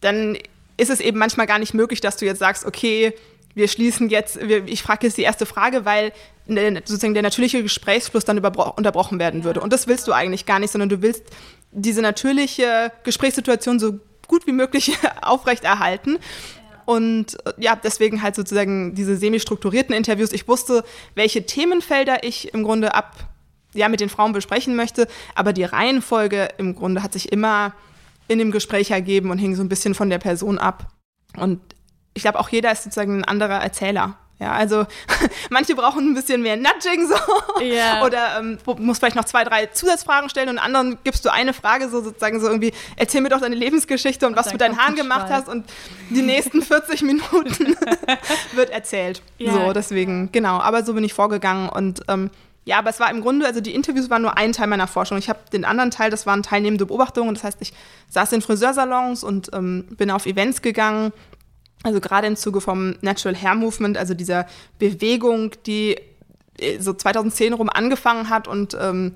dann 0.00 0.36
ist 0.76 0.90
es 0.90 1.00
eben 1.00 1.18
manchmal 1.18 1.46
gar 1.46 1.58
nicht 1.58 1.74
möglich, 1.74 2.00
dass 2.00 2.16
du 2.16 2.24
jetzt 2.24 2.38
sagst, 2.38 2.64
okay, 2.64 3.14
wir 3.54 3.68
schließen 3.68 4.08
jetzt, 4.08 4.46
wir, 4.46 4.66
ich 4.66 4.82
frage 4.82 5.06
jetzt 5.06 5.16
die 5.16 5.22
erste 5.22 5.46
Frage, 5.46 5.84
weil 5.84 6.12
sozusagen 6.46 7.14
der 7.14 7.22
natürliche 7.22 7.62
Gesprächsfluss 7.62 8.24
dann 8.24 8.38
unterbrochen 8.38 9.18
werden 9.18 9.44
würde. 9.44 9.60
Und 9.60 9.72
das 9.72 9.86
willst 9.86 10.06
du 10.08 10.12
eigentlich 10.12 10.46
gar 10.46 10.58
nicht, 10.58 10.70
sondern 10.70 10.88
du 10.88 11.00
willst 11.00 11.24
diese 11.70 12.02
natürliche 12.02 12.92
Gesprächssituation 13.02 13.78
so 13.78 13.98
gut 14.26 14.46
wie 14.46 14.52
möglich 14.52 14.96
aufrechterhalten. 15.22 16.18
Und 16.84 17.38
ja, 17.56 17.76
deswegen 17.76 18.22
halt 18.22 18.34
sozusagen 18.34 18.94
diese 18.94 19.16
semi-strukturierten 19.16 19.94
Interviews. 19.94 20.32
Ich 20.32 20.46
wusste, 20.48 20.84
welche 21.14 21.46
Themenfelder 21.46 22.24
ich 22.24 22.52
im 22.52 22.62
Grunde 22.62 22.94
ab, 22.94 23.28
ja, 23.72 23.88
mit 23.88 24.00
den 24.00 24.10
Frauen 24.10 24.32
besprechen 24.32 24.76
möchte, 24.76 25.08
aber 25.34 25.52
die 25.52 25.64
Reihenfolge 25.64 26.50
im 26.58 26.74
Grunde 26.74 27.02
hat 27.02 27.12
sich 27.14 27.32
immer 27.32 27.72
in 28.28 28.38
dem 28.38 28.50
Gespräch 28.50 28.90
ergeben 28.90 29.30
und 29.30 29.38
hing 29.38 29.54
so 29.54 29.62
ein 29.62 29.68
bisschen 29.68 29.94
von 29.94 30.10
der 30.10 30.18
Person 30.18 30.58
ab. 30.58 30.88
Und 31.36 31.60
ich 32.14 32.22
glaube, 32.22 32.38
auch 32.38 32.48
jeder 32.48 32.72
ist 32.72 32.84
sozusagen 32.84 33.20
ein 33.20 33.24
anderer 33.24 33.60
Erzähler. 33.60 34.16
Ja, 34.40 34.52
also 34.52 34.84
manche 35.50 35.76
brauchen 35.76 36.10
ein 36.10 36.14
bisschen 36.14 36.42
mehr 36.42 36.56
Nudging 36.56 37.06
so 37.06 37.14
yeah. 37.60 38.04
oder 38.04 38.40
ähm, 38.40 38.58
muss 38.78 38.98
vielleicht 38.98 39.14
noch 39.14 39.24
zwei, 39.24 39.44
drei 39.44 39.66
Zusatzfragen 39.66 40.28
stellen 40.28 40.48
und 40.48 40.58
anderen 40.58 40.98
gibst 41.04 41.24
du 41.24 41.32
eine 41.32 41.52
Frage 41.52 41.88
so 41.88 42.02
sozusagen 42.02 42.40
so 42.40 42.48
irgendwie 42.48 42.72
erzähl 42.96 43.20
mir 43.20 43.28
doch 43.28 43.40
deine 43.40 43.54
Lebensgeschichte 43.54 44.26
und, 44.26 44.34
was 44.34 44.46
du 44.46 44.52
mit 44.52 44.60
deinen 44.60 44.76
Haaren 44.76 44.96
gemacht 44.96 45.28
hast 45.30 45.48
und 45.48 45.64
die 46.10 46.22
nächsten 46.22 46.62
40 46.62 47.02
Minuten 47.02 47.76
wird 48.54 48.70
erzählt. 48.70 49.22
Yeah. 49.38 49.52
So 49.52 49.72
deswegen 49.72 50.32
genau. 50.32 50.58
Aber 50.58 50.84
so 50.84 50.94
bin 50.94 51.04
ich 51.04 51.14
vorgegangen 51.14 51.68
und 51.68 52.00
ähm, 52.08 52.30
ja, 52.66 52.78
aber 52.78 52.90
es 52.90 52.98
war 52.98 53.10
im 53.10 53.20
Grunde, 53.20 53.46
also 53.46 53.60
die 53.60 53.74
Interviews 53.74 54.08
waren 54.10 54.22
nur 54.22 54.38
ein 54.38 54.52
Teil 54.52 54.66
meiner 54.66 54.86
Forschung. 54.86 55.18
Ich 55.18 55.28
habe 55.28 55.38
den 55.52 55.64
anderen 55.66 55.90
Teil, 55.90 56.10
das 56.10 56.26
waren 56.26 56.42
teilnehmende 56.42 56.86
Beobachtungen. 56.86 57.34
Das 57.34 57.44
heißt, 57.44 57.58
ich 57.60 57.74
saß 58.08 58.32
in 58.32 58.40
Friseursalons 58.40 59.22
und 59.22 59.50
ähm, 59.52 59.84
bin 59.90 60.10
auf 60.10 60.24
Events 60.24 60.62
gegangen 60.62 61.12
also 61.84 62.00
gerade 62.00 62.26
im 62.26 62.34
Zuge 62.34 62.60
vom 62.60 62.96
Natural 63.02 63.36
Hair 63.36 63.54
Movement, 63.54 63.96
also 63.96 64.14
dieser 64.14 64.46
Bewegung, 64.78 65.52
die 65.66 65.96
äh, 66.58 66.80
so 66.80 66.92
2010 66.92 67.52
rum 67.52 67.68
angefangen 67.68 68.30
hat 68.30 68.48
und 68.48 68.76
ähm, 68.80 69.14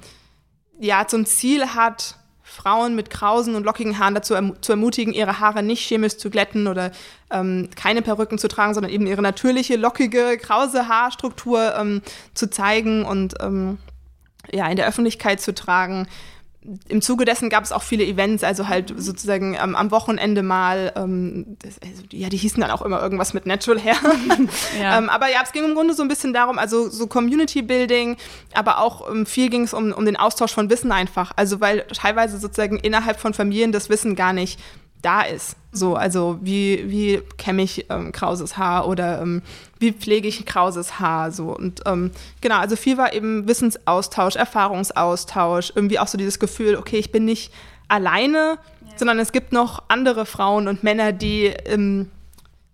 ja 0.79 1.06
zum 1.09 1.26
Ziel 1.26 1.75
hat, 1.75 2.17
Frauen 2.43 2.94
mit 2.94 3.11
krausen 3.11 3.56
und 3.56 3.65
lockigen 3.65 3.99
Haaren 3.99 4.15
dazu 4.15 4.32
erm 4.35 4.55
zu 4.62 4.73
ermutigen, 4.73 5.12
ihre 5.12 5.38
Haare 5.38 5.62
nicht 5.62 5.87
chemisch 5.87 6.17
zu 6.17 6.31
glätten 6.31 6.67
oder 6.67 6.93
ähm, 7.31 7.69
keine 7.76 8.00
Perücken 8.00 8.38
zu 8.38 8.49
tragen, 8.49 8.73
sondern 8.73 8.93
eben 8.93 9.07
ihre 9.07 9.21
natürliche, 9.21 9.76
lockige, 9.76 10.38
krause 10.38 10.88
Haarstruktur 10.88 11.75
ähm, 11.76 12.00
zu 12.33 12.49
zeigen 12.49 13.04
und 13.04 13.35
ähm, 13.40 13.78
ja, 14.50 14.66
in 14.69 14.76
der 14.76 14.87
Öffentlichkeit 14.87 15.40
zu 15.43 15.54
tragen 15.54 16.07
im 16.89 17.01
Zuge 17.01 17.25
dessen 17.25 17.49
gab 17.51 17.65
es 17.65 17.73
auch 17.73 17.83
viele 17.83 18.05
Events, 18.05 18.45
also 18.45 18.69
halt 18.69 18.93
sozusagen 18.97 19.55
ähm, 19.55 19.75
am 19.75 19.91
Wochenende 19.91 20.43
mal, 20.43 20.93
ähm, 20.97 21.57
das, 21.63 21.81
also, 21.83 22.03
ja, 22.13 22.29
die 22.29 22.37
hießen 22.37 22.61
dann 22.61 22.71
auch 22.71 22.83
immer 22.83 23.01
irgendwas 23.01 23.35
mit 23.35 23.47
Natural 23.47 23.83
Hair. 23.83 23.97
ja. 24.81 24.99
ähm, 24.99 25.09
aber 25.09 25.31
ja, 25.31 25.41
es 25.43 25.53
ging 25.53 25.65
im 25.65 25.75
Grunde 25.75 25.95
so 25.95 26.03
ein 26.03 26.09
bisschen 26.09 26.33
darum, 26.33 26.59
also 26.59 26.89
so 26.89 27.07
Community 27.07 27.63
Building, 27.63 28.17
aber 28.55 28.79
auch 28.79 29.11
ähm, 29.11 29.27
viel 29.27 29.49
ging 29.49 29.63
es 29.63 29.73
um, 29.73 29.93
um 29.93 30.05
den 30.05 30.17
Austausch 30.17 30.53
von 30.53 30.71
Wissen 30.71 30.93
einfach. 30.93 31.33
Also 31.37 31.61
weil 31.61 31.87
teilweise 31.93 32.39
sozusagen 32.39 32.79
innerhalb 32.79 33.19
von 33.19 33.35
Familien 33.35 33.73
das 33.73 33.89
Wissen 33.89 34.15
gar 34.15 34.33
nicht 34.33 34.61
da 35.03 35.23
ist. 35.23 35.57
So, 35.71 35.95
also 35.95 36.39
wie, 36.43 36.91
wie 36.91 37.23
kämme 37.37 37.63
ich 37.63 37.87
ähm, 37.91 38.11
krauses 38.13 38.57
Haar 38.57 38.89
oder 38.89 39.21
ähm, 39.21 39.43
wie 39.78 39.92
pflege 39.92 40.28
ich 40.28 40.44
krauses 40.47 40.99
Haar 40.99 41.30
so. 41.30 41.54
Und 41.56 41.82
ähm, 41.87 42.11
genau, 42.40 42.56
also 42.58 42.76
viel 42.76 42.99
war 42.99 43.12
eben 43.12 43.47
Wissensaustausch, 43.49 44.37
Erfahrungsaustausch, 44.37 45.73
irgendwie 45.75 45.99
auch 45.99 46.08
so 46.08 46.18
dieses 46.18 46.38
Gefühl, 46.38 46.76
okay, 46.76 46.99
ich 46.99 47.12
bin 47.12 47.25
nicht 47.25 47.52
alleine, 47.88 48.58
ja. 48.87 48.92
sondern 48.97 49.18
es 49.18 49.32
gibt 49.32 49.52
noch 49.52 49.82
andere 49.88 50.26
Frauen 50.26 50.68
und 50.68 50.82
Männer, 50.82 51.12
die 51.12 51.47
ähm, 51.66 52.11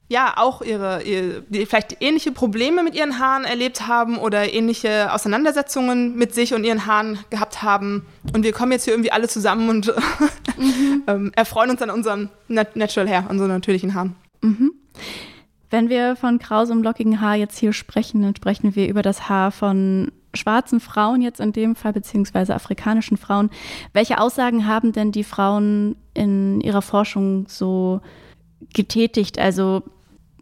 ja 0.09 0.35
auch 0.37 0.61
ihre, 0.63 1.03
ihre 1.03 1.43
die 1.49 1.67
vielleicht 1.67 1.97
ähnliche 2.01 2.33
Probleme 2.33 2.83
mit 2.83 2.95
ihren 2.95 3.19
Haaren 3.19 3.45
erlebt 3.45 3.87
haben 3.87 4.19
oder 4.19 4.53
ähnliche 4.53 5.13
Auseinandersetzungen 5.13 6.17
mit 6.17 6.35
sich 6.35 6.55
und 6.55 6.65
ihren 6.65 6.87
Haaren 6.87 7.19
gehabt 7.31 7.63
haben. 7.63 8.07
Und 8.33 8.45
wir 8.45 8.53
kommen 8.53 8.73
jetzt 8.73 8.85
hier 8.85 8.95
irgendwie 8.95 9.13
alle 9.13 9.29
zusammen 9.29 9.69
und 9.69 9.87
mhm. 10.59 11.03
ähm, 11.07 11.33
erfreuen 11.35 11.71
uns 11.71 11.81
an 11.83 11.91
unserem 11.91 12.29
Natural 12.49 13.09
Hair, 13.09 13.27
unseren 13.29 13.49
natürlichen 13.49 13.95
Haaren. 13.95 14.15
Mhm. 14.43 14.73
Wenn 15.75 15.89
wir 15.89 16.15
von 16.15 16.39
krausem, 16.39 16.85
lockigen 16.85 17.21
Haar 17.21 17.35
jetzt 17.35 17.59
hier 17.59 17.73
sprechen, 17.73 18.23
dann 18.23 18.37
sprechen 18.37 18.77
wir 18.77 18.87
über 18.87 19.03
das 19.03 19.29
Haar 19.29 19.51
von 19.51 20.13
schwarzen 20.33 20.79
Frauen 20.79 21.21
jetzt 21.21 21.41
in 21.41 21.51
dem 21.51 21.75
Fall, 21.75 21.93
beziehungsweise 21.93 22.55
afrikanischen 22.55 23.17
Frauen. 23.17 23.51
Welche 23.93 24.21
Aussagen 24.21 24.69
haben 24.69 24.93
denn 24.93 25.11
die 25.11 25.25
Frauen 25.25 25.97
in 26.15 26.61
ihrer 26.61 26.81
Forschung 26.81 27.47
so 27.49 28.01
getätigt? 28.73 29.41
Also 29.41 29.83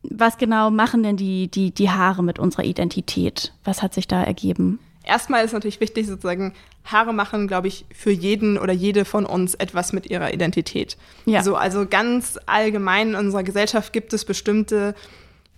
was 0.03 0.37
genau 0.37 0.71
machen 0.71 1.03
denn 1.03 1.17
die, 1.17 1.51
die, 1.51 1.71
die 1.71 1.89
Haare 1.89 2.23
mit 2.23 2.39
unserer 2.39 2.65
Identität? 2.65 3.55
Was 3.65 3.81
hat 3.83 3.95
sich 3.95 4.07
da 4.07 4.23
ergeben? 4.23 4.81
Erstmal 5.03 5.47
ist 5.47 5.55
natürlich 5.55 5.81
wichtig, 5.81 6.09
sozusagen, 6.09 6.53
Haare 6.85 7.15
machen, 7.15 7.49
glaube 7.49 7.69
ich, 7.69 7.87
für 7.95 8.11
jeden 8.11 8.59
oder 8.59 8.73
jede 8.73 9.05
von 9.05 9.25
uns 9.25 9.55
etwas 9.55 9.93
mit 9.93 10.11
ihrer 10.11 10.35
Identität. 10.35 10.97
Ja. 11.27 11.43
So, 11.43 11.57
also 11.57 11.87
ganz 11.87 12.39
allgemein 12.47 13.11
in 13.11 13.15
unserer 13.15 13.45
Gesellschaft 13.45 13.93
gibt 13.93 14.13
es 14.13 14.25
bestimmte 14.25 14.95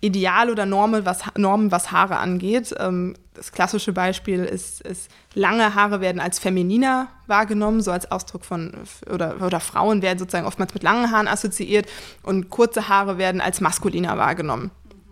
Ideale 0.04 0.52
oder 0.52 0.66
Normen, 0.66 1.06
was, 1.06 1.22
Normen, 1.36 1.70
was 1.70 1.90
Haare 1.90 2.18
angeht. 2.18 2.74
Ähm, 2.78 3.14
das 3.34 3.52
klassische 3.52 3.92
Beispiel 3.92 4.44
ist, 4.44 4.80
ist, 4.82 5.10
lange 5.34 5.74
Haare 5.74 6.00
werden 6.00 6.20
als 6.20 6.38
femininer 6.38 7.08
wahrgenommen, 7.26 7.80
so 7.80 7.90
als 7.90 8.10
Ausdruck 8.10 8.44
von, 8.44 8.72
oder, 9.12 9.40
oder 9.40 9.60
Frauen 9.60 10.02
werden 10.02 10.18
sozusagen 10.18 10.46
oftmals 10.46 10.74
mit 10.74 10.82
langen 10.82 11.10
Haaren 11.10 11.26
assoziiert 11.26 11.86
und 12.22 12.50
kurze 12.50 12.88
Haare 12.88 13.18
werden 13.18 13.40
als 13.40 13.60
maskuliner 13.60 14.16
wahrgenommen. 14.18 14.70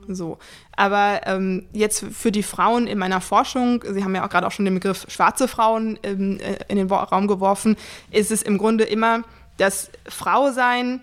So. 0.09 0.39
Aber 0.77 1.21
ähm, 1.27 1.67
jetzt 1.73 2.05
für 2.13 2.33
die 2.33 2.43
Frauen 2.43 2.87
in 2.87 2.99
meiner 2.99 3.21
Forschung, 3.21 3.83
Sie 3.89 4.05
haben 4.05 4.15
ja 4.15 4.25
auch 4.25 4.31
gerade 4.31 4.47
auch 4.47 4.53
schon 4.53 4.65
den 4.65 4.75
Begriff 4.75 5.07
schwarze 5.09 5.49
Frauen 5.49 5.99
ähm, 6.03 6.39
in 6.69 6.77
den 6.77 6.91
Raum 6.91 7.29
geworfen, 7.29 7.77
ist 8.11 8.31
es 8.31 8.43
im 8.43 8.59
Grunde 8.59 8.85
immer 8.85 9.23
das 9.57 9.91
Frausein 10.09 11.01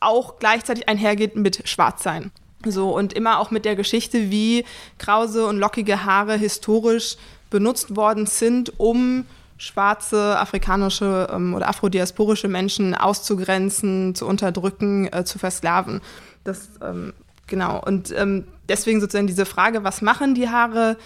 auch 0.00 0.38
gleichzeitig 0.38 0.88
einhergeht 0.88 1.36
mit 1.36 1.66
Schwarzsein. 1.68 2.30
So, 2.66 2.94
und 2.94 3.12
immer 3.12 3.38
auch 3.38 3.50
mit 3.50 3.64
der 3.64 3.76
Geschichte, 3.76 4.30
wie 4.30 4.64
krause 4.98 5.46
und 5.46 5.58
lockige 5.58 6.04
Haare 6.04 6.36
historisch 6.36 7.16
benutzt 7.50 7.96
worden 7.96 8.26
sind, 8.26 8.78
um 8.78 9.26
schwarze, 9.56 10.38
afrikanische 10.38 11.28
ähm, 11.32 11.54
oder 11.54 11.68
afrodiasporische 11.68 12.48
Menschen 12.48 12.94
auszugrenzen, 12.94 14.14
zu 14.14 14.26
unterdrücken, 14.26 15.12
äh, 15.12 15.24
zu 15.24 15.38
versklaven. 15.38 16.00
Das, 16.42 16.68
ähm, 16.82 17.12
genau. 17.46 17.80
Und 17.84 18.12
ähm, 18.16 18.44
deswegen 18.68 19.00
sozusagen 19.00 19.26
diese 19.26 19.46
Frage, 19.46 19.84
was 19.84 20.02
machen 20.02 20.34
die 20.34 20.48
Haare 20.48 20.96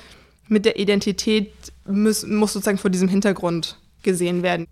mit 0.49 0.65
der 0.65 0.79
Identität, 0.79 1.53
muss, 1.87 2.27
muss 2.27 2.55
sozusagen 2.55 2.79
vor 2.79 2.91
diesem 2.91 3.09
Hintergrund 3.09 3.79
gesehen 4.03 4.43
werden 4.43 4.67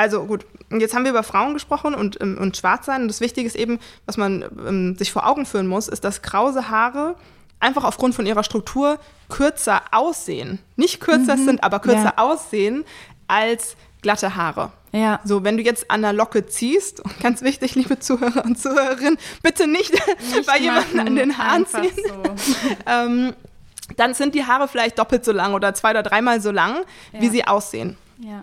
also 0.00 0.24
gut, 0.24 0.46
jetzt 0.70 0.94
haben 0.94 1.04
wir 1.04 1.10
über 1.10 1.22
Frauen 1.22 1.52
gesprochen 1.52 1.94
und, 1.94 2.18
ähm, 2.22 2.38
und 2.40 2.56
Schwarzsein. 2.56 3.02
Und 3.02 3.08
das 3.08 3.20
Wichtige 3.20 3.46
ist 3.46 3.54
eben, 3.54 3.78
was 4.06 4.16
man 4.16 4.42
ähm, 4.66 4.96
sich 4.96 5.12
vor 5.12 5.28
Augen 5.28 5.44
führen 5.44 5.66
muss, 5.66 5.88
ist, 5.88 6.04
dass 6.04 6.22
krause 6.22 6.70
Haare 6.70 7.16
einfach 7.60 7.84
aufgrund 7.84 8.14
von 8.14 8.24
ihrer 8.24 8.42
Struktur 8.42 8.98
kürzer 9.28 9.82
aussehen. 9.90 10.58
Nicht 10.76 11.00
kürzer 11.00 11.36
mhm. 11.36 11.44
sind, 11.44 11.64
aber 11.64 11.80
kürzer 11.80 12.14
ja. 12.16 12.18
aussehen 12.18 12.84
als 13.28 13.76
glatte 14.00 14.36
Haare. 14.36 14.72
Ja. 14.92 15.20
So, 15.22 15.44
wenn 15.44 15.58
du 15.58 15.62
jetzt 15.62 15.90
an 15.90 16.00
der 16.00 16.14
Locke 16.14 16.46
ziehst, 16.46 17.02
ganz 17.22 17.42
wichtig, 17.42 17.74
liebe 17.74 17.98
Zuhörer 17.98 18.46
und 18.46 18.58
Zuhörerinnen, 18.58 19.18
bitte 19.42 19.66
nicht, 19.66 19.92
nicht 19.92 20.46
bei 20.46 20.58
jemandem 20.58 21.00
an 21.00 21.16
den 21.16 21.36
Haaren 21.36 21.66
ziehen. 21.66 21.92
So. 21.94 22.22
ähm, 22.86 23.34
dann 23.98 24.14
sind 24.14 24.34
die 24.34 24.46
Haare 24.46 24.66
vielleicht 24.66 24.98
doppelt 24.98 25.26
so 25.26 25.32
lang 25.32 25.52
oder 25.52 25.74
zwei 25.74 25.90
oder 25.90 26.02
dreimal 26.02 26.40
so 26.40 26.52
lang, 26.52 26.86
ja. 27.12 27.20
wie 27.20 27.28
sie 27.28 27.46
aussehen. 27.46 27.98
Ja. 28.18 28.42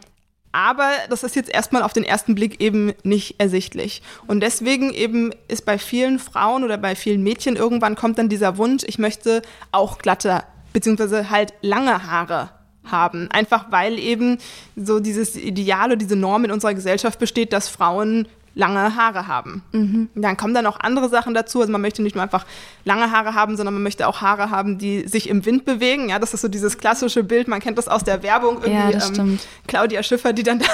Aber 0.52 0.90
das 1.10 1.24
ist 1.24 1.36
jetzt 1.36 1.50
erstmal 1.50 1.84
auf 1.84 1.94
den 1.94 2.04
ersten 2.04 2.36
Blick 2.36 2.62
eben 2.62 2.94
nicht 3.04 3.36
ersichtlich. 3.40 4.02
Und 4.28 4.42
deswegen 4.42 4.94
eben 4.94 5.32
ist 5.48 5.66
bei 5.66 5.78
vielen 5.78 6.20
Frauen 6.20 6.64
oder 6.64 6.78
bei 6.78 6.96
vielen 6.96 7.22
Mädchen 7.22 7.56
irgendwann 7.56 7.96
kommt 7.96 8.18
dann 8.18 8.30
dieser 8.30 8.58
Wunsch, 8.58 8.84
ich 8.86 8.98
möchte 8.98 9.42
auch 9.72 9.98
glatte, 10.00 10.44
beziehungsweise 10.74 11.30
halt 11.30 11.54
lange 11.62 12.10
Haare 12.10 12.50
haben. 12.86 13.30
Einfach 13.32 13.66
weil 13.72 14.00
eben 14.00 14.38
so 14.76 15.00
dieses 15.00 15.36
Ideal 15.36 15.88
oder 15.88 15.96
diese 15.98 16.16
Norm 16.16 16.46
in 16.46 16.52
unserer 16.52 16.74
Gesellschaft 16.74 17.20
besteht, 17.20 17.54
dass 17.54 17.70
Frauen 17.70 18.28
lange 18.58 18.96
Haare 18.96 19.28
haben. 19.28 19.62
Mhm. 19.72 20.10
Dann 20.16 20.36
kommen 20.36 20.54
dann 20.54 20.66
auch 20.66 20.80
andere 20.80 21.10
Sachen 21.10 21.36
dazu. 21.36 21.62
Also 21.62 21.72
man 21.72 21.80
möchte 21.80 22.02
nicht 22.02 22.16
nur 22.16 22.24
einfach 22.24 22.46
lange 22.86 23.12
Haare 23.12 23.36
haben, 23.36 23.56
sondern 23.56 23.76
man 23.76 23.84
möchte 23.84 24.08
auch 24.08 24.22
Haare 24.22 24.50
haben, 24.50 24.80
die 24.80 25.08
sich 25.08 25.30
im 25.30 25.46
Wind 25.46 25.64
bewegen. 25.64 26.10
Ja, 26.10 26.18
das 26.18 26.34
ist 26.34 26.42
so 26.42 26.48
dieses 26.48 26.80
klassische 26.80 27.24
Bild. 27.24 27.48
Man 27.48 27.60
kennt 27.60 27.78
das 27.78 27.88
aus 27.88 28.04
der 28.04 28.24
Werbung. 28.24 28.64
Irgendwie, 28.64 28.98
ja, 28.98 29.10
ähm, 29.20 29.40
Claudia 29.68 30.02
Schiffer, 30.02 30.34
die 30.34 30.42
dann 30.42 30.60
da 30.60 30.66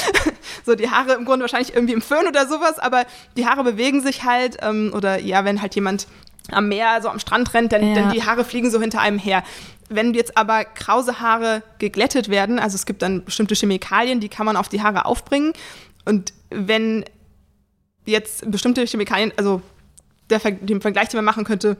so 0.64 0.76
die 0.76 0.88
Haare 0.88 1.14
im 1.14 1.24
Grunde 1.24 1.42
wahrscheinlich 1.42 1.74
irgendwie 1.74 1.94
im 1.94 2.02
Föhn 2.02 2.28
oder 2.28 2.46
sowas, 2.46 2.78
aber 2.78 3.04
die 3.36 3.46
Haare 3.46 3.64
bewegen 3.64 4.02
sich 4.02 4.22
halt. 4.22 4.58
Ähm, 4.62 4.92
oder 4.94 5.18
ja, 5.20 5.44
wenn 5.44 5.60
halt 5.60 5.74
jemand 5.74 6.06
am 6.52 6.68
Meer, 6.68 7.02
so 7.02 7.08
am 7.08 7.18
Strand 7.18 7.52
rennt, 7.54 7.72
dann, 7.72 7.88
ja. 7.88 7.94
dann 7.94 8.12
die 8.12 8.22
Haare 8.22 8.44
fliegen 8.44 8.70
so 8.70 8.80
hinter 8.80 9.00
einem 9.00 9.18
her. 9.18 9.42
Wenn 9.88 10.14
jetzt 10.14 10.36
aber 10.36 10.64
krause 10.64 11.18
Haare 11.18 11.62
geglättet 11.78 12.28
werden, 12.28 12.60
also 12.60 12.76
es 12.76 12.86
gibt 12.86 13.02
dann 13.02 13.24
bestimmte 13.24 13.56
Chemikalien, 13.56 14.20
die 14.20 14.28
kann 14.28 14.46
man 14.46 14.56
auf 14.56 14.68
die 14.68 14.80
Haare 14.80 15.06
aufbringen. 15.06 15.52
Und 16.04 16.32
wenn 16.50 17.04
jetzt 18.06 18.50
bestimmte 18.50 18.86
Chemikalien, 18.86 19.32
also 19.36 19.60
der, 20.30 20.38
den 20.38 20.80
Vergleich, 20.80 21.08
den 21.08 21.18
man 21.18 21.24
machen 21.24 21.44
könnte, 21.44 21.76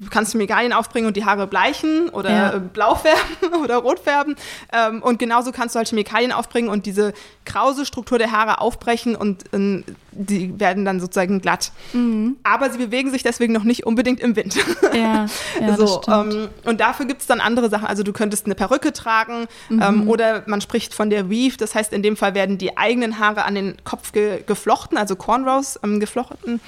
du 0.00 0.08
kannst 0.08 0.32
Chemikalien 0.32 0.72
aufbringen 0.72 1.06
und 1.06 1.16
die 1.16 1.24
Haare 1.26 1.46
bleichen 1.46 2.08
oder 2.08 2.30
ja. 2.30 2.52
Äh, 2.54 2.60
blau 2.60 2.94
färben 2.94 3.60
oder 3.62 3.76
rot 3.76 4.00
färben. 4.00 4.34
Ähm, 4.72 5.02
und 5.02 5.18
genauso 5.18 5.52
kannst 5.52 5.74
du 5.74 5.78
halt 5.78 5.88
Chemikalien 5.88 6.32
aufbringen 6.32 6.70
und 6.70 6.86
diese 6.86 7.12
krause 7.44 7.84
Struktur 7.84 8.18
der 8.18 8.32
Haare 8.32 8.60
aufbrechen 8.60 9.14
und 9.14 9.44
ähm, 9.52 9.84
die 10.12 10.58
werden 10.58 10.84
dann 10.84 11.00
sozusagen 11.00 11.40
glatt. 11.40 11.72
Mhm. 11.92 12.36
Aber 12.42 12.70
sie 12.70 12.78
bewegen 12.78 13.10
sich 13.10 13.22
deswegen 13.22 13.52
noch 13.52 13.64
nicht 13.64 13.84
unbedingt 13.84 14.20
im 14.20 14.36
Wind. 14.36 14.56
Ja, 14.94 15.26
ja 15.60 15.76
so, 15.76 16.00
ähm, 16.08 16.48
und 16.64 16.80
dafür 16.80 17.04
gibt 17.04 17.20
es 17.20 17.26
dann 17.26 17.40
andere 17.40 17.68
Sachen. 17.68 17.86
Also 17.86 18.02
du 18.02 18.12
könntest 18.12 18.46
eine 18.46 18.54
Perücke 18.54 18.92
tragen 18.94 19.46
mhm. 19.68 19.82
ähm, 19.82 20.08
oder 20.08 20.44
man 20.46 20.62
spricht 20.62 20.94
von 20.94 21.10
der 21.10 21.30
Weave. 21.30 21.56
Das 21.58 21.74
heißt, 21.74 21.92
in 21.92 22.02
dem 22.02 22.16
Fall 22.16 22.34
werden 22.34 22.56
die 22.56 22.78
eigenen 22.78 23.18
Haare 23.18 23.44
an 23.44 23.54
den 23.54 23.76
Kopf 23.84 24.12
ge 24.12 24.42
geflochten, 24.46 24.96
also 24.96 25.14
Cornrows 25.14 25.78
ähm, 25.84 26.00
geflochten. 26.00 26.60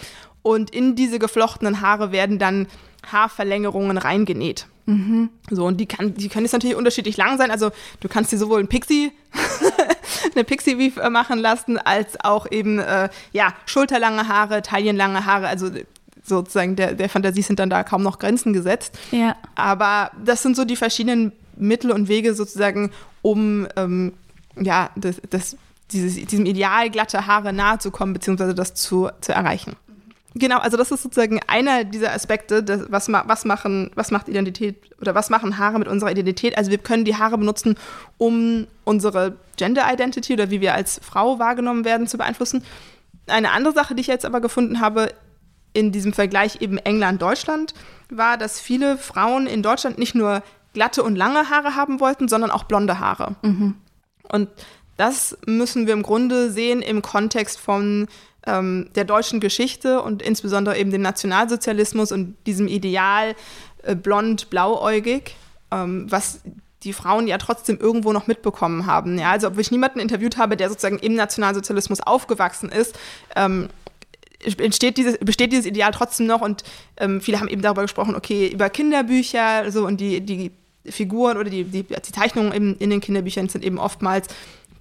Und 0.43 0.71
in 0.71 0.97
diese 0.97 1.19
geflochtenen 1.19 1.81
Haare 1.81 2.11
werden 2.13 2.39
dann 2.39 2.67
Haarverlängerungen 3.11 3.99
reingenäht. 3.99 4.67
Mhm. 4.87 5.31
So, 5.51 5.67
und 5.67 5.79
die, 5.79 5.87
kann, 5.87 6.15
die 6.15 6.29
können 6.29 6.45
jetzt 6.45 6.53
natürlich 6.53 6.77
unterschiedlich 6.77 7.17
lang 7.17 7.39
sein. 7.39 7.51
Also 7.51 7.71
du 8.01 8.09
kannst 8.09 8.33
dir 8.33 8.39
sowohl 8.39 8.61
ein 8.61 8.69
Pixie, 8.69 9.13
eine 10.35 10.45
Pixie-Weave 10.45 11.01
äh, 11.01 11.11
machen 11.11 11.39
lassen, 11.39 11.79
als 11.79 12.19
auch 12.23 12.51
eben 12.51 12.79
äh, 12.79 13.09
ja, 13.33 13.55
schulterlange 13.67 14.29
Haare, 14.29 14.63
taillenlange 14.63 15.25
Haare. 15.25 15.49
Also 15.49 15.71
sozusagen 16.25 16.77
der, 16.77 16.95
der 16.95 17.09
Fantasie 17.09 17.43
sind 17.43 17.59
dann 17.59 17.71
da 17.71 17.85
kaum 17.85 18.03
noch 18.03 18.19
Grenzen 18.19 18.53
gesetzt. 18.53 18.99
Ja. 19.11 19.37
Aber 19.55 20.11
das 20.25 20.43
sind 20.43 20.57
so 20.57 20.65
die 20.65 20.77
verschiedenen 20.77 21.33
Mittel 21.57 21.91
und 21.91 22.09
Wege 22.09 22.35
sozusagen, 22.35 22.91
um 23.23 23.69
ähm, 23.77 24.13
ja, 24.61 24.91
das, 24.97 25.21
das, 25.31 25.57
dieses, 25.93 26.15
diesem 26.27 26.47
Ideal 26.47 26.91
glatte 26.91 27.27
Haare 27.27 27.53
nahe 27.53 27.79
zu 27.79 27.91
kommen, 27.91 28.13
beziehungsweise 28.13 28.55
das 28.55 28.75
zu, 28.75 29.11
zu 29.21 29.33
erreichen. 29.33 29.77
Genau, 30.35 30.59
also 30.59 30.77
das 30.77 30.91
ist 30.91 31.03
sozusagen 31.03 31.41
einer 31.47 31.85
dieser 31.85 32.13
Aspekte, 32.13 32.63
das, 32.63 32.83
was, 32.89 33.09
was, 33.11 33.45
machen, 33.45 33.91
was 33.95 34.11
macht 34.11 34.29
Identität 34.29 34.77
oder 35.01 35.15
was 35.15 35.31
machen 35.31 35.59
Haare 35.59 35.79
mit 35.79 35.89
unserer 35.89 36.11
Identität. 36.11 36.57
Also 36.57 36.71
wir 36.71 36.79
können 36.79 37.05
die 37.05 37.17
Haare 37.17 37.37
benutzen, 37.37 37.77
um 38.19 38.67
unsere 38.85 39.37
Gender 39.57 39.85
Identity 39.93 40.33
oder 40.33 40.51
wie 40.51 40.61
wir 40.61 40.75
als 40.75 41.01
Frau 41.03 41.39
wahrgenommen 41.39 41.85
werden 41.85 42.07
zu 42.07 42.17
beeinflussen. 42.17 42.65
Eine 43.27 43.53
andere 43.53 43.75
Sache, 43.75 43.95
die 43.95 44.01
ich 44.01 44.07
jetzt 44.07 44.25
aber 44.25 44.41
gefunden 44.41 44.81
habe 44.81 45.11
in 45.75 45.93
diesem 45.93 46.13
Vergleich 46.13 46.61
eben 46.61 46.79
England-Deutschland, 46.79 47.75
war, 48.11 48.37
dass 48.39 48.61
viele 48.61 48.99
Frauen 48.99 49.47
in 49.47 49.63
Deutschland 49.63 49.99
nicht 49.99 50.15
nur 50.15 50.43
glatte 50.73 51.03
und 51.03 51.17
lange 51.17 51.51
Haare 51.51 51.77
haben 51.77 52.01
wollten, 52.01 52.29
sondern 52.29 52.51
auch 52.51 52.65
blonde 52.65 52.99
Haare. 52.99 53.37
Mhm. 53.43 53.75
Und 54.31 54.49
das 54.97 55.37
müssen 55.47 55.87
wir 55.87 55.95
im 55.95 56.03
Grunde 56.03 56.51
sehen 56.51 56.83
im 56.83 57.03
Kontext 57.03 57.59
von 57.59 58.09
ähm, 58.47 58.89
der 58.95 59.05
deutschen 59.05 59.41
Geschichte 59.41 60.03
und 60.03 60.23
insbesondere 60.23 60.79
eben 60.79 60.91
dem 60.91 61.03
Nationalsozialismus 61.03 62.13
und 62.13 62.37
diesem 62.47 62.69
Ideal 62.69 63.35
äh, 63.83 63.95
blond, 63.95 64.51
blauäugig, 64.51 65.37
ähm, 65.71 66.07
was 66.11 66.41
die 66.83 66.93
Frauen 66.93 67.29
ja 67.29 67.39
trotzdem 67.39 67.79
irgendwo 67.79 68.13
noch 68.13 68.27
mitbekommen 68.27 68.87
haben. 68.87 69.19
Ja, 69.19 69.31
also 69.31 69.49
ob 69.49 69.59
ich 69.59 69.71
niemanden 69.71 70.01
interviewt 70.01 70.37
habe, 70.37 70.57
der 70.57 70.69
sozusagen 70.69 70.99
im 70.99 71.15
Nationalsozialismus 71.15 72.01
aufgewachsen 72.01 72.71
ist, 72.71 72.99
ähm, 73.37 73.69
entsteht 74.59 74.97
dieses, 74.97 75.19
besteht 75.19 75.53
dieses 75.53 75.67
Ideal 75.67 75.93
trotzdem 75.93 76.27
noch 76.27 76.41
und 76.41 76.65
ähm, 76.97 77.21
viele 77.21 77.39
haben 77.39 77.49
eben 77.49 77.63
darüber 77.63 77.83
gesprochen, 77.83 78.17
okay, 78.17 78.49
über 78.49 78.69
Kinderbücher 78.71 79.71
so 79.71 79.87
und 79.87 80.01
die, 80.01 80.21
die 80.21 80.51
Figuren 80.85 81.37
oder 81.37 81.49
die, 81.49 81.65
die, 81.65 81.85
die 81.85 82.13
Zeichnungen 82.13 82.53
in, 82.53 82.77
in 82.77 82.91
den 82.91 83.01
Kinderbüchern 83.01 83.49
sind 83.49 83.65
eben 83.65 83.79
oftmals 83.79 84.27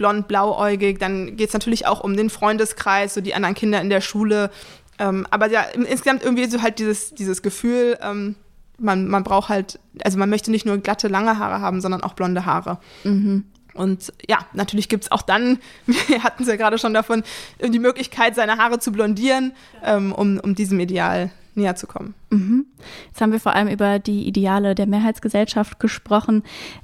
blond, 0.01 0.27
blauäugig. 0.27 0.97
Dann 0.97 1.37
geht 1.37 1.49
es 1.49 1.53
natürlich 1.53 1.85
auch 1.85 2.03
um 2.03 2.17
den 2.17 2.31
Freundeskreis, 2.31 3.13
so 3.13 3.21
die 3.21 3.35
anderen 3.35 3.53
Kinder 3.53 3.79
in 3.79 3.91
der 3.91 4.01
Schule. 4.01 4.49
Ähm, 4.97 5.27
aber 5.29 5.47
ja, 5.47 5.61
insgesamt 5.61 6.23
irgendwie 6.23 6.49
so 6.49 6.63
halt 6.63 6.79
dieses, 6.79 7.13
dieses 7.13 7.43
Gefühl, 7.43 7.99
ähm, 8.01 8.35
man, 8.79 9.07
man 9.07 9.23
braucht 9.23 9.49
halt, 9.49 9.79
also 10.03 10.17
man 10.17 10.29
möchte 10.29 10.49
nicht 10.49 10.65
nur 10.65 10.79
glatte, 10.79 11.07
lange 11.07 11.37
Haare 11.37 11.61
haben, 11.61 11.81
sondern 11.81 12.01
auch 12.01 12.13
blonde 12.13 12.45
Haare. 12.45 12.79
Mhm. 13.03 13.45
Und 13.75 14.11
ja, 14.27 14.39
natürlich 14.53 14.89
gibt 14.89 15.03
es 15.03 15.11
auch 15.11 15.21
dann, 15.21 15.59
wir 15.85 16.23
hatten 16.23 16.41
es 16.41 16.49
ja 16.49 16.55
gerade 16.55 16.79
schon 16.79 16.95
davon, 16.95 17.23
die 17.63 17.79
Möglichkeit, 17.79 18.33
seine 18.33 18.57
Haare 18.57 18.79
zu 18.79 18.91
blondieren, 18.91 19.53
ähm, 19.83 20.11
um, 20.13 20.39
um 20.39 20.55
diesem 20.55 20.79
Ideal 20.79 21.29
näher 21.53 21.75
zu 21.75 21.87
kommen. 21.87 22.13
Mhm. 22.29 22.65
Jetzt 23.07 23.21
haben 23.21 23.31
wir 23.31 23.39
vor 23.39 23.53
allem 23.53 23.67
über 23.67 23.99
die 23.99 24.27
Ideale 24.27 24.75
der 24.75 24.87
Mehrheitsgesellschaft 24.87 25.79
gesprochen. 25.79 26.43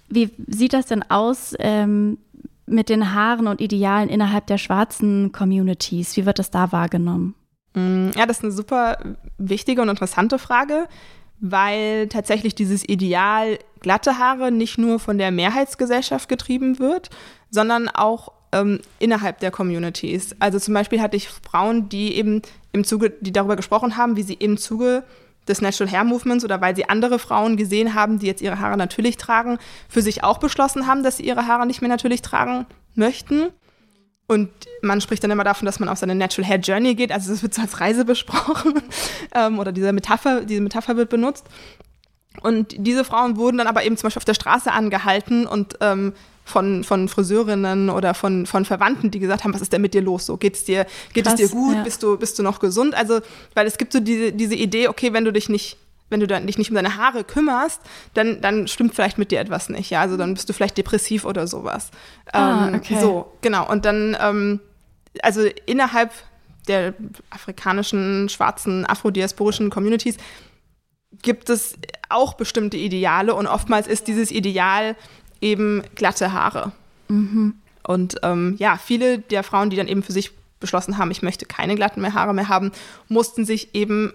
Wie 0.09 0.29
sieht 0.47 0.73
das 0.73 0.87
denn 0.87 1.03
aus 1.09 1.55
ähm, 1.59 2.17
mit 2.67 2.89
den 2.89 3.13
Haaren 3.13 3.47
und 3.47 3.61
Idealen 3.61 4.09
innerhalb 4.09 4.45
der 4.47 4.57
schwarzen 4.57 5.31
Communities? 5.31 6.15
Wie 6.17 6.25
wird 6.25 6.39
das 6.39 6.51
da 6.51 6.71
wahrgenommen? 6.71 7.33
Mm, 7.73 8.09
ja, 8.15 8.25
das 8.25 8.37
ist 8.37 8.43
eine 8.43 8.51
super 8.51 8.97
wichtige 9.37 9.81
und 9.81 9.89
interessante 9.89 10.37
Frage, 10.37 10.87
weil 11.39 12.07
tatsächlich 12.07 12.55
dieses 12.55 12.87
Ideal 12.87 13.57
glatte 13.79 14.19
Haare 14.19 14.51
nicht 14.51 14.77
nur 14.77 14.99
von 14.99 15.17
der 15.17 15.31
Mehrheitsgesellschaft 15.31 16.29
getrieben 16.29 16.79
wird, 16.79 17.09
sondern 17.49 17.87
auch 17.87 18.31
ähm, 18.51 18.79
innerhalb 18.99 19.39
der 19.39 19.51
Communities. 19.51 20.35
Also 20.39 20.59
zum 20.59 20.73
Beispiel 20.73 21.01
hatte 21.01 21.17
ich 21.17 21.29
Frauen, 21.29 21.89
die 21.89 22.15
eben 22.15 22.41
im 22.71 22.83
Zuge, 22.83 23.11
die 23.21 23.31
darüber 23.31 23.55
gesprochen 23.55 23.97
haben, 23.97 24.15
wie 24.15 24.23
sie 24.23 24.33
im 24.33 24.57
Zuge 24.57 25.03
des 25.47 25.61
Natural 25.61 25.91
Hair 25.91 26.03
Movements 26.03 26.43
oder 26.43 26.61
weil 26.61 26.75
sie 26.75 26.89
andere 26.89 27.19
Frauen 27.19 27.57
gesehen 27.57 27.93
haben, 27.93 28.19
die 28.19 28.27
jetzt 28.27 28.41
ihre 28.41 28.59
Haare 28.59 28.77
natürlich 28.77 29.17
tragen, 29.17 29.57
für 29.89 30.01
sich 30.01 30.23
auch 30.23 30.37
beschlossen 30.37 30.87
haben, 30.87 31.03
dass 31.03 31.17
sie 31.17 31.23
ihre 31.23 31.47
Haare 31.47 31.65
nicht 31.65 31.81
mehr 31.81 31.89
natürlich 31.89 32.21
tragen 32.21 32.65
möchten. 32.95 33.47
Und 34.27 34.49
man 34.81 34.99
spricht 34.99 35.23
dann 35.23 35.31
immer 35.31 35.45
davon, 35.45 35.65
dass 35.65 35.79
man 35.79 35.87
auf 35.87 35.97
seine 35.97 36.13
Natural 36.13 36.49
Hair 36.49 36.59
Journey 36.59 36.95
geht. 36.95 37.13
Also 37.13 37.31
das 37.31 37.41
wird 37.41 37.53
so 37.53 37.61
als 37.61 37.79
Reise 37.79 38.03
besprochen 38.05 38.73
ähm, 39.33 39.59
oder 39.59 39.71
diese 39.71 39.93
Metapher, 39.93 40.41
diese 40.41 40.61
Metapher 40.61 40.97
wird 40.97 41.09
benutzt. 41.09 41.45
Und 42.41 42.75
diese 42.77 43.03
Frauen 43.03 43.37
wurden 43.37 43.57
dann 43.57 43.67
aber 43.67 43.83
eben 43.83 43.97
zum 43.97 44.07
Beispiel 44.07 44.19
auf 44.19 44.25
der 44.25 44.33
Straße 44.33 44.71
angehalten 44.71 45.47
und 45.47 45.77
ähm, 45.81 46.13
von, 46.45 46.83
von 46.83 47.09
Friseurinnen 47.09 47.89
oder 47.89 48.13
von, 48.13 48.45
von 48.45 48.63
Verwandten, 48.63 49.11
die 49.11 49.19
gesagt 49.19 49.43
haben, 49.43 49.53
was 49.53 49.61
ist 49.61 49.73
denn 49.73 49.81
mit 49.81 49.93
dir 49.93 50.01
los? 50.01 50.25
So, 50.25 50.37
geht's 50.37 50.63
dir, 50.63 50.85
geht 51.13 51.25
Krass, 51.25 51.33
es 51.33 51.49
dir 51.49 51.49
gut? 51.49 51.75
Ja. 51.75 51.83
Bist 51.83 52.01
du, 52.03 52.17
bist 52.17 52.39
du 52.39 52.43
noch 52.43 52.59
gesund? 52.59 52.95
Also, 52.95 53.19
weil 53.53 53.67
es 53.67 53.77
gibt 53.77 53.91
so 53.91 53.99
diese, 53.99 54.31
diese 54.31 54.55
Idee, 54.55 54.87
okay, 54.87 55.13
wenn 55.13 55.25
du 55.25 55.33
dich 55.33 55.49
nicht 55.49 55.77
wenn 56.09 56.21
du 56.21 56.27
dich 56.27 56.57
nicht 56.57 56.69
um 56.69 56.75
deine 56.75 56.95
Haare 56.95 57.25
kümmerst, 57.25 57.81
dann, 58.13 58.39
dann 58.39 58.67
stimmt 58.69 58.95
vielleicht 58.95 59.17
mit 59.17 59.31
dir 59.31 59.41
etwas 59.41 59.67
nicht. 59.67 59.89
Ja, 59.89 60.01
also 60.01 60.15
dann 60.15 60.33
bist 60.33 60.47
du 60.47 60.53
vielleicht 60.53 60.77
depressiv 60.77 61.25
oder 61.25 61.47
sowas. 61.47 61.91
Ah, 62.31 62.69
ähm, 62.69 62.75
okay. 62.75 62.97
So, 63.01 63.33
genau. 63.41 63.69
Und 63.69 63.83
dann, 63.83 64.15
ähm, 64.19 64.61
also 65.21 65.41
innerhalb 65.65 66.11
der 66.67 66.93
afrikanischen, 67.29 68.29
schwarzen, 68.29 68.85
afrodiasporischen 68.85 69.69
Communities 69.69 70.17
gibt 71.21 71.49
es 71.49 71.75
auch 72.09 72.33
bestimmte 72.35 72.77
Ideale 72.77 73.33
und 73.35 73.47
oftmals 73.47 73.87
ist 73.87 74.07
dieses 74.07 74.31
Ideal 74.31 74.95
eben 75.41 75.83
glatte 75.95 76.33
Haare. 76.33 76.71
Mhm. 77.07 77.55
Und 77.83 78.17
ähm, 78.23 78.55
ja, 78.59 78.77
viele 78.77 79.19
der 79.19 79.43
Frauen, 79.43 79.69
die 79.69 79.77
dann 79.77 79.87
eben 79.87 80.03
für 80.03 80.11
sich 80.11 80.31
beschlossen 80.59 80.97
haben, 80.97 81.11
ich 81.11 81.21
möchte 81.21 81.45
keine 81.45 81.75
glatten 81.75 82.01
mehr 82.01 82.13
Haare 82.13 82.33
mehr 82.33 82.49
haben, 82.49 82.71
mussten 83.07 83.45
sich 83.45 83.73
eben 83.73 84.11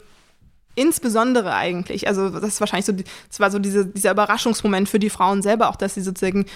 insbesondere 0.75 1.55
eigentlich, 1.55 2.09
also 2.09 2.31
das 2.31 2.55
ist 2.55 2.61
wahrscheinlich 2.61 2.87
so, 2.87 2.93
das 2.93 3.41
war 3.41 3.51
so 3.51 3.59
diese, 3.59 3.87
dieser 3.87 4.11
Überraschungsmoment 4.13 4.89
für 4.89 4.99
die 4.99 5.11
Frauen 5.11 5.43
selber 5.43 5.69
auch, 5.69 5.77
dass 5.77 5.95
sie 5.95 6.01
sozusagen 6.01 6.47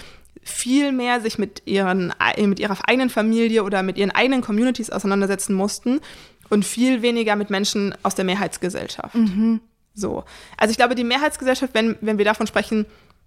viel 0.43 0.93
mehr 0.93 1.21
sich 1.21 1.39
mit, 1.39 1.63
ihren, 1.67 2.15
mit 2.39 2.61
ihrer 2.61 2.77
eigenen 2.89 3.11
Familie 3.11 3.65
oder 3.65 3.83
mit 3.83 3.99
ihren 3.99 4.11
eigenen 4.11 4.43
Communities 4.43 4.91
auseinandersetzen 4.91 5.55
mussten 5.55 6.01
und 6.49 6.65
viel 6.65 7.03
weniger 7.03 7.37
mit 7.37 7.51
Menschen 7.51 7.95
aus 8.03 8.15
der 8.15 8.25
Mehrheitsgesellschaft. 8.25 9.15
Mhm. 9.15 9.61
So. 9.97 10.25
Also 10.57 10.71
ich 10.71 10.77
glaube, 10.77 10.95
die 10.95 11.05
Mehrheitsgesellschaft, 11.05 11.75
wenn, 11.75 11.97
wenn 12.01 12.19
wir 12.19 12.25
davon 12.25 12.47
sprechen, 12.47 12.87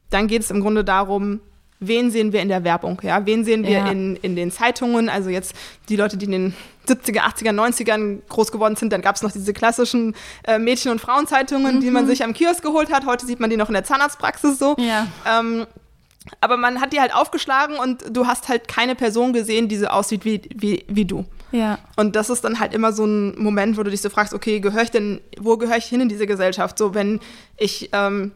dann 0.10 0.28
geht 0.28 0.44
es 0.44 0.52
im 0.52 0.62
Grunde 0.62 0.84
darum, 0.84 1.42
wen 1.80 2.12
sehen 2.12 2.32
wir 2.32 2.42
in 2.42 2.50
der 2.50 2.64
Werbung, 2.64 3.00
ja? 3.04 3.26
Wen 3.26 3.44
sehen 3.44 3.64
wir 3.64 3.72
ja. 3.72 3.92
in, 3.92 4.16
in 4.18 4.36
den 4.36 4.52
Zeitungen? 4.52 5.10
Also 5.10 5.30
jetzt 5.30 5.54
die 5.88 5.96
Leute, 5.96 6.18
die 6.18 6.26
in 6.26 6.32
den 6.32 6.54
70er, 6.88 7.22
80er, 7.22 7.52
90ern 7.52 8.20
groß 8.28 8.52
geworden 8.52 8.76
sind, 8.76 8.92
dann 8.92 9.02
gab 9.02 9.16
es 9.16 9.22
noch 9.22 9.32
diese 9.32 9.54
klassischen 9.54 10.16
äh, 10.44 10.60
Mädchen- 10.60 10.92
und 10.92 11.00
Frauenzeitungen, 11.00 11.78
mhm. 11.78 11.82
die 11.82 11.92
man 11.92 12.06
mhm. 12.06 12.10
sich 12.10 12.24
am 12.24 12.34
Kiosk 12.34 12.62
geholt 12.62 12.92
hat. 12.92 13.06
Heute 13.06 13.26
sieht 13.26 13.40
man 13.40 13.50
die 13.50 13.58
noch 13.58 13.70
in 13.70 13.74
der 13.74 13.84
Zahnarztpraxis 13.84 14.60
so. 14.60 14.76
Ja. 14.78 15.08
Ähm, 15.28 15.66
aber 16.42 16.58
man 16.58 16.82
hat 16.82 16.94
die 16.94 17.00
halt 17.00 17.14
aufgeschlagen 17.14 17.78
und 17.78 18.04
du 18.16 18.28
hast 18.28 18.50
halt 18.50 18.68
keine 18.68 18.96
Person 18.96 19.34
gesehen, 19.34 19.68
die 19.68 19.78
so 19.78 19.88
aussieht 19.88 20.26
wie, 20.26 20.42
wie, 20.54 20.86
wie 20.88 21.06
du. 21.06 21.26
Ja. 21.52 21.80
Und 21.96 22.16
das 22.16 22.30
ist 22.30 22.44
dann 22.44 22.60
halt 22.60 22.74
immer 22.74 22.94
so 22.94 23.06
ein 23.06 23.38
Moment, 23.42 23.78
wo 23.78 23.84
du 23.84 23.92
dich 23.92 24.02
so 24.02 24.10
fragst, 24.10 24.34
okay, 24.34 24.60
gehöre 24.60 24.84
ich 24.84 24.92
denn, 24.92 25.22
wo 25.40 25.58
gehöre 25.58 25.78
ich 25.78 25.86
hin 25.86 26.02
in 26.02 26.10
diese 26.10 26.28
Gesellschaft? 26.28 26.78
So, 26.78 26.94
wenn 26.94 27.20
ich 27.58 27.90
ähm, 27.94 28.32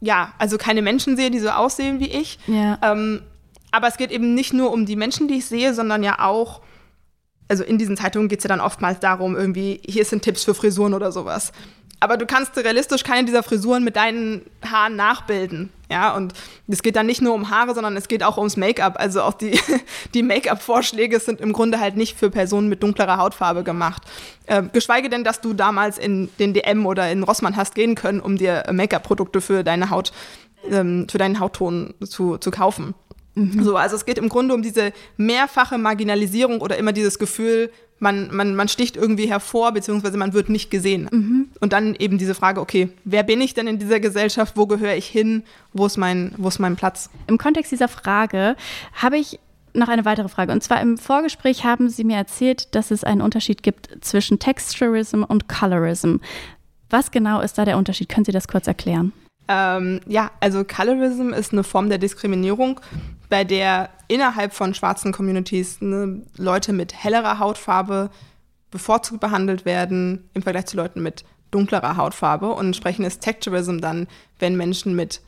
ja, 0.00 0.32
also 0.38 0.58
keine 0.58 0.82
Menschen 0.82 1.16
sehe, 1.16 1.30
die 1.30 1.38
so 1.38 1.50
aussehen 1.50 2.00
wie 2.00 2.08
ich. 2.08 2.38
Ja. 2.46 2.78
Ähm, 2.82 3.22
aber 3.72 3.88
es 3.88 3.96
geht 3.96 4.10
eben 4.10 4.34
nicht 4.34 4.52
nur 4.52 4.72
um 4.72 4.86
die 4.86 4.96
Menschen, 4.96 5.28
die 5.28 5.34
ich 5.34 5.46
sehe, 5.46 5.74
sondern 5.74 6.02
ja 6.02 6.20
auch, 6.20 6.60
also 7.48 7.64
in 7.64 7.78
diesen 7.78 7.96
Zeitungen 7.96 8.28
geht 8.28 8.38
es 8.38 8.44
ja 8.44 8.48
dann 8.48 8.60
oftmals 8.60 9.00
darum, 9.00 9.36
irgendwie, 9.36 9.80
hier 9.86 10.04
sind 10.04 10.22
Tipps 10.22 10.44
für 10.44 10.54
Frisuren 10.54 10.94
oder 10.94 11.12
sowas 11.12 11.52
aber 12.00 12.16
du 12.16 12.26
kannst 12.26 12.56
realistisch 12.56 13.04
keine 13.04 13.24
dieser 13.24 13.42
Frisuren 13.42 13.84
mit 13.84 13.96
deinen 13.96 14.42
Haaren 14.64 14.96
nachbilden. 14.96 15.70
Ja, 15.90 16.14
und 16.14 16.32
es 16.66 16.82
geht 16.82 16.96
dann 16.96 17.06
nicht 17.06 17.22
nur 17.22 17.32
um 17.34 17.50
Haare, 17.50 17.74
sondern 17.74 17.96
es 17.96 18.08
geht 18.08 18.24
auch 18.24 18.38
ums 18.38 18.56
Make-up. 18.56 18.98
Also 18.98 19.22
auch 19.22 19.34
die, 19.34 19.58
die 20.14 20.22
Make-up-Vorschläge 20.22 21.20
sind 21.20 21.40
im 21.40 21.52
Grunde 21.52 21.78
halt 21.78 21.96
nicht 21.96 22.18
für 22.18 22.30
Personen 22.30 22.68
mit 22.68 22.82
dunklerer 22.82 23.18
Hautfarbe 23.18 23.62
gemacht. 23.62 24.02
Äh, 24.46 24.64
geschweige 24.72 25.08
denn, 25.08 25.22
dass 25.22 25.40
du 25.40 25.52
damals 25.52 25.98
in 25.98 26.28
den 26.38 26.54
DM 26.54 26.86
oder 26.86 27.10
in 27.10 27.22
Rossmann 27.22 27.56
hast 27.56 27.74
gehen 27.74 27.94
können, 27.94 28.20
um 28.20 28.36
dir 28.36 28.64
Make-up-Produkte 28.70 29.40
für 29.40 29.62
deine 29.62 29.90
Haut, 29.90 30.12
ähm, 30.68 31.06
für 31.08 31.18
deinen 31.18 31.38
Hautton 31.38 31.94
zu, 32.04 32.38
zu 32.38 32.50
kaufen. 32.50 32.94
Mhm. 33.36 33.62
So, 33.62 33.76
also 33.76 33.94
es 33.94 34.04
geht 34.04 34.18
im 34.18 34.28
Grunde 34.28 34.54
um 34.54 34.62
diese 34.62 34.92
mehrfache 35.16 35.78
Marginalisierung 35.78 36.60
oder 36.60 36.76
immer 36.78 36.92
dieses 36.92 37.18
Gefühl, 37.18 37.70
man, 37.98 38.34
man, 38.34 38.54
man 38.56 38.68
sticht 38.68 38.96
irgendwie 38.96 39.28
hervor, 39.28 39.72
beziehungsweise 39.72 40.16
man 40.18 40.32
wird 40.32 40.48
nicht 40.48 40.70
gesehen. 40.70 41.08
Mhm. 41.10 41.48
Und 41.60 41.72
dann 41.72 41.94
eben 41.94 42.18
diese 42.18 42.34
Frage, 42.34 42.60
okay, 42.60 42.88
wer 43.04 43.22
bin 43.22 43.40
ich 43.40 43.54
denn 43.54 43.66
in 43.66 43.78
dieser 43.78 44.00
Gesellschaft? 44.00 44.56
Wo 44.56 44.66
gehöre 44.66 44.96
ich 44.96 45.06
hin? 45.06 45.44
Wo 45.72 45.86
ist 45.86 45.96
mein, 45.96 46.34
wo 46.36 46.48
ist 46.48 46.58
mein 46.58 46.76
Platz? 46.76 47.10
Im 47.26 47.38
Kontext 47.38 47.72
dieser 47.72 47.88
Frage 47.88 48.56
habe 48.94 49.16
ich 49.18 49.38
noch 49.72 49.88
eine 49.88 50.04
weitere 50.04 50.28
Frage. 50.28 50.52
Und 50.52 50.62
zwar 50.62 50.80
im 50.80 50.98
Vorgespräch 50.98 51.64
haben 51.64 51.88
Sie 51.90 52.04
mir 52.04 52.16
erzählt, 52.16 52.74
dass 52.74 52.90
es 52.90 53.04
einen 53.04 53.20
Unterschied 53.20 53.62
gibt 53.62 53.90
zwischen 54.00 54.38
Texturism 54.38 55.22
und 55.22 55.48
Colorism. 55.48 56.16
Was 56.88 57.10
genau 57.10 57.40
ist 57.40 57.58
da 57.58 57.64
der 57.64 57.76
Unterschied? 57.76 58.08
Können 58.08 58.24
Sie 58.24 58.32
das 58.32 58.48
kurz 58.48 58.66
erklären? 58.66 59.12
Ähm, 59.48 60.00
ja, 60.06 60.30
also 60.40 60.64
Colorism 60.64 61.32
ist 61.32 61.52
eine 61.52 61.62
Form 61.62 61.88
der 61.88 61.98
Diskriminierung, 61.98 62.80
bei 63.28 63.44
der 63.44 63.90
innerhalb 64.08 64.54
von 64.54 64.74
schwarzen 64.74 65.12
Communities 65.12 65.80
ne, 65.80 66.22
Leute 66.36 66.72
mit 66.72 66.94
hellerer 66.94 67.38
Hautfarbe 67.38 68.10
bevorzugt 68.70 69.20
behandelt 69.20 69.64
werden 69.64 70.28
im 70.34 70.42
Vergleich 70.42 70.66
zu 70.66 70.76
Leuten 70.76 71.02
mit 71.02 71.24
dunklerer 71.50 71.96
Hautfarbe. 71.96 72.50
Und 72.52 72.66
entsprechend 72.66 73.06
ist 73.06 73.20
Texturism 73.20 73.78
dann, 73.78 74.06
wenn 74.38 74.56
Menschen 74.56 74.94
mit 74.94 75.22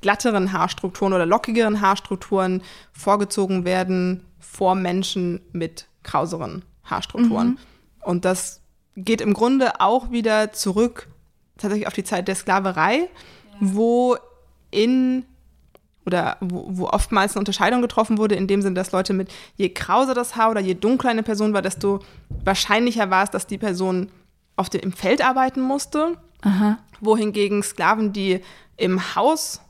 glatteren 0.00 0.52
Haarstrukturen 0.52 1.12
oder 1.12 1.26
lockigeren 1.26 1.80
Haarstrukturen 1.80 2.62
vorgezogen 2.92 3.64
werden 3.64 4.24
vor 4.38 4.74
Menschen 4.74 5.40
mit 5.52 5.88
krauseren 6.02 6.64
Haarstrukturen. 6.84 7.48
Mhm. 7.48 7.58
Und 8.02 8.24
das 8.24 8.60
geht 8.96 9.20
im 9.20 9.34
Grunde 9.34 9.80
auch 9.80 10.10
wieder 10.10 10.52
zurück 10.52 11.08
tatsächlich 11.58 11.86
auf 11.86 11.94
die 11.94 12.04
Zeit 12.04 12.28
der 12.28 12.34
Sklaverei, 12.34 12.96
ja. 12.96 13.08
wo 13.60 14.16
in 14.70 15.24
oder 16.06 16.36
wo, 16.40 16.66
wo, 16.68 16.86
oftmals 16.86 17.32
eine 17.32 17.40
Unterscheidung 17.40 17.82
getroffen 17.82 18.16
wurde, 18.16 18.36
in 18.36 18.46
dem 18.46 18.62
Sinne, 18.62 18.76
dass 18.76 18.92
Leute 18.92 19.12
mit 19.12 19.30
je 19.56 19.68
krauser 19.68 20.14
das 20.14 20.36
Haar 20.36 20.52
oder 20.52 20.60
je 20.60 20.74
dunkler 20.74 21.10
eine 21.10 21.24
Person 21.24 21.52
war, 21.52 21.62
desto 21.62 22.00
wahrscheinlicher 22.44 23.10
war 23.10 23.24
es, 23.24 23.30
dass 23.30 23.46
die 23.46 23.58
Person 23.58 24.08
auf 24.54 24.70
dem, 24.70 24.82
im 24.82 24.92
Feld 24.92 25.22
arbeiten 25.22 25.60
musste. 25.60 26.16
Aha. 26.42 26.78
Wohingegen 27.00 27.62
Sklaven, 27.62 28.12
die 28.12 28.40
im 28.76 29.14
Haus 29.16 29.60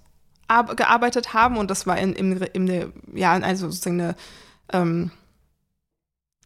gearbeitet 0.76 1.34
haben, 1.34 1.56
und 1.56 1.70
das 1.70 1.86
war 1.86 1.98
in, 1.98 2.12
in, 2.12 2.36
in 2.52 2.70
eine, 2.70 2.92
ja, 3.14 3.32
also 3.32 3.68
sozusagen 3.68 4.00
eine, 4.00 4.16
ähm, 4.72 5.10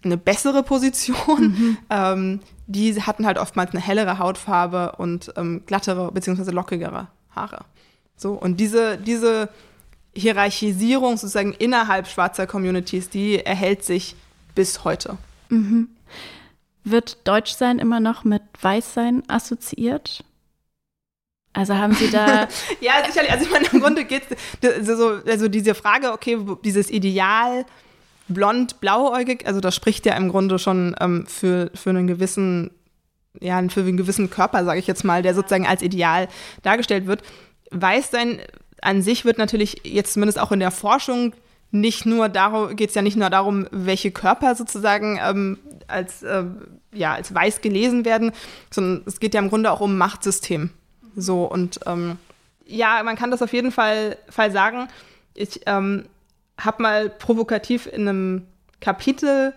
eine 0.02 0.16
bessere 0.16 0.62
Position, 0.62 1.42
mhm. 1.42 1.78
ähm, 1.90 2.40
die 2.66 3.02
hatten 3.02 3.26
halt 3.26 3.38
oftmals 3.38 3.72
eine 3.72 3.80
hellere 3.80 4.18
Hautfarbe 4.18 4.92
und 4.96 5.32
ähm, 5.36 5.62
glattere 5.66 6.12
bzw. 6.12 6.50
lockigere 6.50 7.08
Haare. 7.34 7.64
So, 8.16 8.32
und 8.32 8.58
diese, 8.58 8.96
diese 8.96 9.48
Hierarchisierung 10.14 11.16
sozusagen 11.16 11.52
innerhalb 11.52 12.08
schwarzer 12.08 12.46
Communities, 12.46 13.08
die 13.08 13.44
erhält 13.44 13.84
sich 13.84 14.16
bis 14.54 14.84
heute. 14.84 15.18
Mhm. 15.48 15.88
Wird 16.84 17.18
Deutschsein 17.24 17.78
immer 17.78 18.00
noch 18.00 18.24
mit 18.24 18.42
Weißsein 18.60 19.22
assoziiert? 19.28 20.24
Also 21.52 21.74
haben 21.74 21.94
Sie 21.94 22.10
da. 22.10 22.48
ja, 22.80 22.92
sicherlich. 23.06 23.32
Also 23.32 23.44
ich 23.44 23.50
meine, 23.50 23.66
im 23.72 23.80
Grunde 23.80 24.04
geht 24.04 24.22
es 24.60 24.86
so, 24.86 25.20
also 25.26 25.48
diese 25.48 25.74
Frage, 25.74 26.12
okay, 26.12 26.38
dieses 26.64 26.90
Ideal 26.90 27.66
blond, 28.28 28.80
blauäugig, 28.80 29.46
also 29.46 29.60
das 29.60 29.74
spricht 29.74 30.06
ja 30.06 30.16
im 30.16 30.28
Grunde 30.28 30.58
schon 30.58 30.94
ähm, 31.00 31.26
für, 31.26 31.70
für 31.74 31.90
einen 31.90 32.06
gewissen, 32.06 32.70
ja, 33.40 33.60
für 33.68 33.80
einen 33.80 33.96
gewissen 33.96 34.30
Körper, 34.30 34.64
sage 34.64 34.78
ich 34.78 34.86
jetzt 34.86 35.04
mal, 35.04 35.22
der 35.22 35.34
sozusagen 35.34 35.66
als 35.66 35.82
Ideal 35.82 36.28
dargestellt 36.62 37.06
wird. 37.06 37.22
Weißsein 37.72 38.40
an 38.82 39.02
sich 39.02 39.24
wird 39.24 39.38
natürlich 39.38 39.82
jetzt 39.84 40.14
zumindest 40.14 40.38
auch 40.38 40.52
in 40.52 40.60
der 40.60 40.70
Forschung 40.70 41.34
nicht 41.72 42.04
nur 42.04 42.28
darum, 42.28 42.74
geht 42.74 42.88
es 42.88 42.94
ja 42.94 43.02
nicht 43.02 43.16
nur 43.16 43.30
darum, 43.30 43.66
welche 43.70 44.10
Körper 44.10 44.54
sozusagen 44.54 45.20
ähm, 45.22 45.58
als, 45.86 46.22
äh, 46.22 46.44
ja, 46.92 47.14
als 47.14 47.32
weiß 47.32 47.60
gelesen 47.60 48.04
werden, 48.04 48.32
sondern 48.70 49.02
es 49.06 49.20
geht 49.20 49.34
ja 49.34 49.40
im 49.40 49.48
Grunde 49.48 49.70
auch 49.70 49.80
um 49.80 49.96
Machtsystem. 49.96 50.70
So 51.14 51.44
und 51.44 51.80
ähm, 51.86 52.16
ja, 52.66 53.02
man 53.02 53.16
kann 53.16 53.30
das 53.30 53.42
auf 53.42 53.52
jeden 53.52 53.72
Fall, 53.72 54.16
Fall 54.28 54.50
sagen. 54.50 54.88
Ich 55.34 55.60
ähm, 55.66 56.06
habe 56.58 56.82
mal 56.82 57.10
provokativ 57.10 57.86
in 57.86 58.08
einem 58.08 58.46
Kapitel 58.80 59.52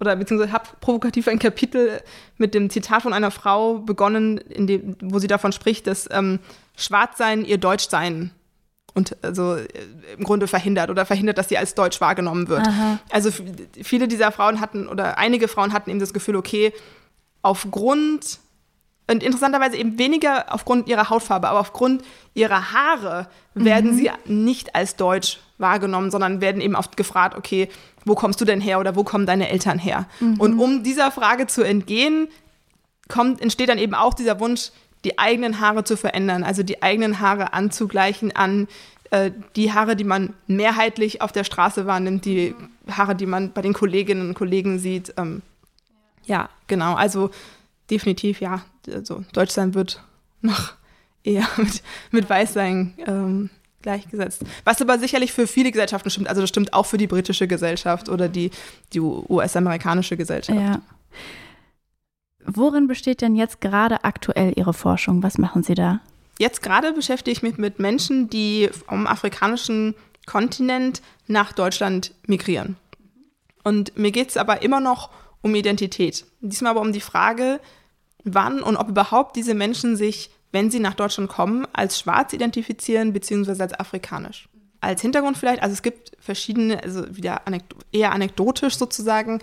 oder 0.00 0.16
beziehungsweise 0.16 0.52
habe 0.52 0.68
provokativ 0.80 1.28
ein 1.28 1.38
Kapitel 1.38 2.02
mit 2.38 2.54
dem 2.54 2.70
Zitat 2.70 3.02
von 3.02 3.12
einer 3.12 3.30
Frau 3.30 3.78
begonnen, 3.78 4.38
in 4.38 4.66
dem, 4.66 4.96
wo 5.00 5.20
sie 5.20 5.28
davon 5.28 5.52
spricht, 5.52 5.86
dass 5.86 6.08
ähm, 6.10 6.40
Schwarzsein 6.76 7.44
ihr 7.44 7.58
Deutschsein 7.58 8.32
und 8.94 9.16
also 9.22 9.56
im 10.16 10.24
Grunde 10.24 10.46
verhindert 10.46 10.90
oder 10.90 11.06
verhindert, 11.06 11.38
dass 11.38 11.48
sie 11.48 11.58
als 11.58 11.74
deutsch 11.74 12.00
wahrgenommen 12.00 12.48
wird. 12.48 12.66
Aha. 12.66 12.98
Also 13.10 13.30
viele 13.82 14.08
dieser 14.08 14.32
Frauen 14.32 14.60
hatten 14.60 14.88
oder 14.88 15.18
einige 15.18 15.48
Frauen 15.48 15.72
hatten 15.72 15.90
eben 15.90 15.98
das 15.98 16.12
Gefühl, 16.12 16.36
okay, 16.36 16.72
aufgrund 17.42 18.38
und 19.10 19.22
interessanterweise 19.22 19.76
eben 19.76 19.98
weniger 19.98 20.52
aufgrund 20.54 20.88
ihrer 20.88 21.10
Hautfarbe, 21.10 21.48
aber 21.48 21.60
aufgrund 21.60 22.02
ihrer 22.34 22.72
Haare 22.72 23.26
werden 23.54 23.92
mhm. 23.92 23.96
sie 23.96 24.10
nicht 24.26 24.74
als 24.74 24.96
deutsch 24.96 25.40
wahrgenommen, 25.58 26.10
sondern 26.10 26.40
werden 26.40 26.60
eben 26.60 26.76
oft 26.76 26.96
gefragt, 26.96 27.36
okay, 27.36 27.68
wo 28.04 28.14
kommst 28.14 28.40
du 28.40 28.44
denn 28.44 28.60
her 28.60 28.78
oder 28.78 28.96
wo 28.96 29.04
kommen 29.04 29.26
deine 29.26 29.48
Eltern 29.48 29.78
her? 29.78 30.06
Mhm. 30.20 30.40
Und 30.40 30.58
um 30.58 30.82
dieser 30.82 31.10
Frage 31.10 31.46
zu 31.46 31.62
entgehen, 31.62 32.28
kommt, 33.08 33.40
entsteht 33.40 33.68
dann 33.68 33.78
eben 33.78 33.94
auch 33.94 34.14
dieser 34.14 34.40
Wunsch, 34.40 34.70
die 35.04 35.18
eigenen 35.18 35.60
Haare 35.60 35.84
zu 35.84 35.96
verändern, 35.96 36.44
also 36.44 36.62
die 36.62 36.82
eigenen 36.82 37.20
Haare 37.20 37.52
anzugleichen 37.52 38.34
an 38.34 38.68
äh, 39.10 39.30
die 39.56 39.72
Haare, 39.72 39.94
die 39.94 40.04
man 40.04 40.32
mehrheitlich 40.46 41.20
auf 41.20 41.32
der 41.32 41.44
Straße 41.44 41.86
wahrnimmt, 41.86 42.24
die 42.24 42.54
Haare, 42.90 43.14
die 43.14 43.26
man 43.26 43.52
bei 43.52 43.60
den 43.60 43.74
Kolleginnen 43.74 44.28
und 44.28 44.34
Kollegen 44.34 44.78
sieht. 44.78 45.12
Ähm, 45.18 45.42
ja, 46.24 46.48
genau. 46.66 46.94
Also 46.94 47.30
definitiv, 47.90 48.40
ja. 48.40 48.64
Also 48.90 49.24
Deutschland 49.32 49.74
wird 49.74 50.02
noch 50.40 50.72
eher 51.24 51.46
mit, 51.56 51.82
mit 52.10 52.30
Weißsein 52.30 52.94
ähm, 53.06 53.50
gleichgesetzt. 53.82 54.44
Was 54.64 54.80
aber 54.80 54.98
sicherlich 54.98 55.32
für 55.32 55.46
viele 55.46 55.70
Gesellschaften 55.70 56.08
stimmt. 56.08 56.28
Also 56.28 56.40
das 56.40 56.48
stimmt 56.48 56.72
auch 56.72 56.86
für 56.86 56.98
die 56.98 57.06
britische 57.06 57.46
Gesellschaft 57.46 58.08
oder 58.08 58.28
die, 58.28 58.50
die 58.94 59.00
US-amerikanische 59.00 60.16
Gesellschaft. 60.16 60.58
Ja. 60.58 60.80
Worin 62.46 62.86
besteht 62.86 63.20
denn 63.20 63.34
jetzt 63.34 63.60
gerade 63.60 64.04
aktuell 64.04 64.52
Ihre 64.56 64.72
Forschung? 64.72 65.22
Was 65.22 65.38
machen 65.38 65.62
Sie 65.62 65.74
da? 65.74 66.00
Jetzt 66.38 66.62
gerade 66.62 66.92
beschäftige 66.92 67.32
ich 67.32 67.42
mich 67.42 67.58
mit 67.58 67.78
Menschen, 67.78 68.28
die 68.28 68.68
vom 68.86 69.06
afrikanischen 69.06 69.94
Kontinent 70.26 71.02
nach 71.26 71.52
Deutschland 71.52 72.14
migrieren. 72.26 72.76
Und 73.64 73.96
mir 73.96 74.10
geht 74.10 74.30
es 74.30 74.36
aber 74.36 74.62
immer 74.62 74.80
noch 74.80 75.10
um 75.40 75.54
Identität. 75.54 76.24
Diesmal 76.40 76.72
aber 76.72 76.80
um 76.80 76.92
die 76.92 77.00
Frage, 77.00 77.60
wann 78.24 78.62
und 78.62 78.76
ob 78.76 78.88
überhaupt 78.88 79.36
diese 79.36 79.54
Menschen 79.54 79.96
sich 79.96 80.30
wenn 80.52 80.70
sie 80.70 80.80
nach 80.80 80.94
Deutschland 80.94 81.28
kommen, 81.28 81.66
als 81.72 81.98
schwarz 81.98 82.32
identifizieren 82.32 83.12
beziehungsweise 83.12 83.62
als 83.62 83.72
afrikanisch. 83.72 84.48
Als 84.80 85.00
Hintergrund 85.00 85.38
vielleicht, 85.38 85.62
also 85.62 85.72
es 85.72 85.82
gibt 85.82 86.12
verschiedene, 86.20 86.82
also 86.82 87.04
wieder 87.16 87.46
anekdo 87.46 87.76
eher 87.90 88.12
anekdotisch 88.12 88.76
sozusagen. 88.76 89.40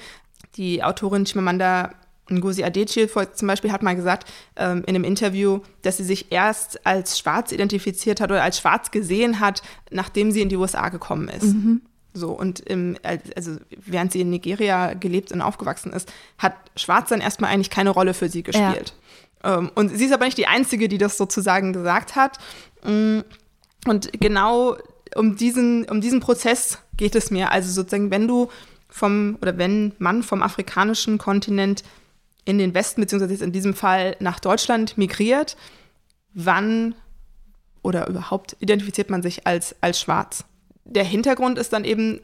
Die 0.56 0.84
Autorin 0.84 1.26
Chimamanda 1.26 1.92
Ngozi 2.30 2.64
Adichie 2.64 3.08
zum 3.34 3.48
Beispiel 3.48 3.72
hat 3.72 3.84
mal 3.84 3.96
gesagt 3.96 4.30
ähm, 4.56 4.84
in 4.86 4.96
einem 4.96 5.04
Interview, 5.04 5.60
dass 5.82 5.98
sie 5.98 6.04
sich 6.04 6.32
erst 6.32 6.86
als 6.86 7.20
schwarz 7.20 7.52
identifiziert 7.52 8.22
hat 8.22 8.32
oder 8.32 8.44
als 8.44 8.60
schwarz 8.60 8.92
gesehen 8.92 9.40
hat, 9.40 9.62
nachdem 9.92 10.32
sie 10.32 10.42
in 10.42 10.50
die 10.50 10.58
USA 10.58 10.90
gekommen 10.90 11.30
ist. 11.30 11.44
Mhm. 11.44 11.82
So, 12.14 12.32
und 12.32 12.60
im, 12.62 12.98
also 13.36 13.58
während 13.70 14.12
sie 14.12 14.22
in 14.22 14.30
Nigeria 14.30 14.94
gelebt 14.94 15.32
und 15.32 15.42
aufgewachsen 15.42 15.94
ist, 15.94 16.12
hat 16.38 16.56
Schwarzsein 16.76 17.22
erstmal 17.22 17.52
eigentlich 17.52 17.70
keine 17.70 17.92
Rolle 17.92 18.14
für 18.14 18.30
sie 18.30 18.44
gespielt. 18.44 18.94
Ja. 19.44 19.58
Ähm, 19.58 19.72
und 19.76 19.96
sie 19.96 20.06
ist 20.06 20.14
aber 20.14 20.26
nicht 20.26 20.38
die 20.38 20.48
Einzige, 20.48 20.88
die 20.88 20.98
das 20.98 21.18
sozusagen 21.18 21.72
gesagt 21.72 22.16
hat. 22.16 22.40
Mm, 22.84 23.20
und 23.86 24.12
genau 24.20 24.76
um 25.16 25.36
diesen, 25.36 25.86
um 25.86 26.02
diesen 26.02 26.20
Prozess 26.20 26.80
geht 26.98 27.16
es 27.16 27.32
mir. 27.32 27.52
Also 27.52 27.72
sozusagen, 27.72 28.12
wenn 28.12 28.28
du 28.28 28.50
vom, 28.90 29.38
oder 29.42 29.58
wenn 29.58 29.94
man 30.00 30.24
vom 30.24 30.42
afrikanischen 30.42 31.18
Kontinent 31.20 31.84
in 32.50 32.58
den 32.58 32.74
Westen, 32.74 33.02
beziehungsweise 33.02 33.44
in 33.44 33.52
diesem 33.52 33.76
Fall 33.76 34.16
nach 34.20 34.40
Deutschland 34.40 34.98
migriert, 34.98 35.56
wann 36.34 36.96
oder 37.84 38.08
überhaupt 38.08 38.58
identifiziert 38.60 39.12
man 39.12 39.22
sich 39.22 39.46
als, 39.46 39.76
als 39.82 40.00
schwarz? 40.02 40.46
Der 40.84 41.04
Hintergrund 41.04 41.60
ist 41.60 41.74
dann 41.74 41.86
eben, 41.86 42.22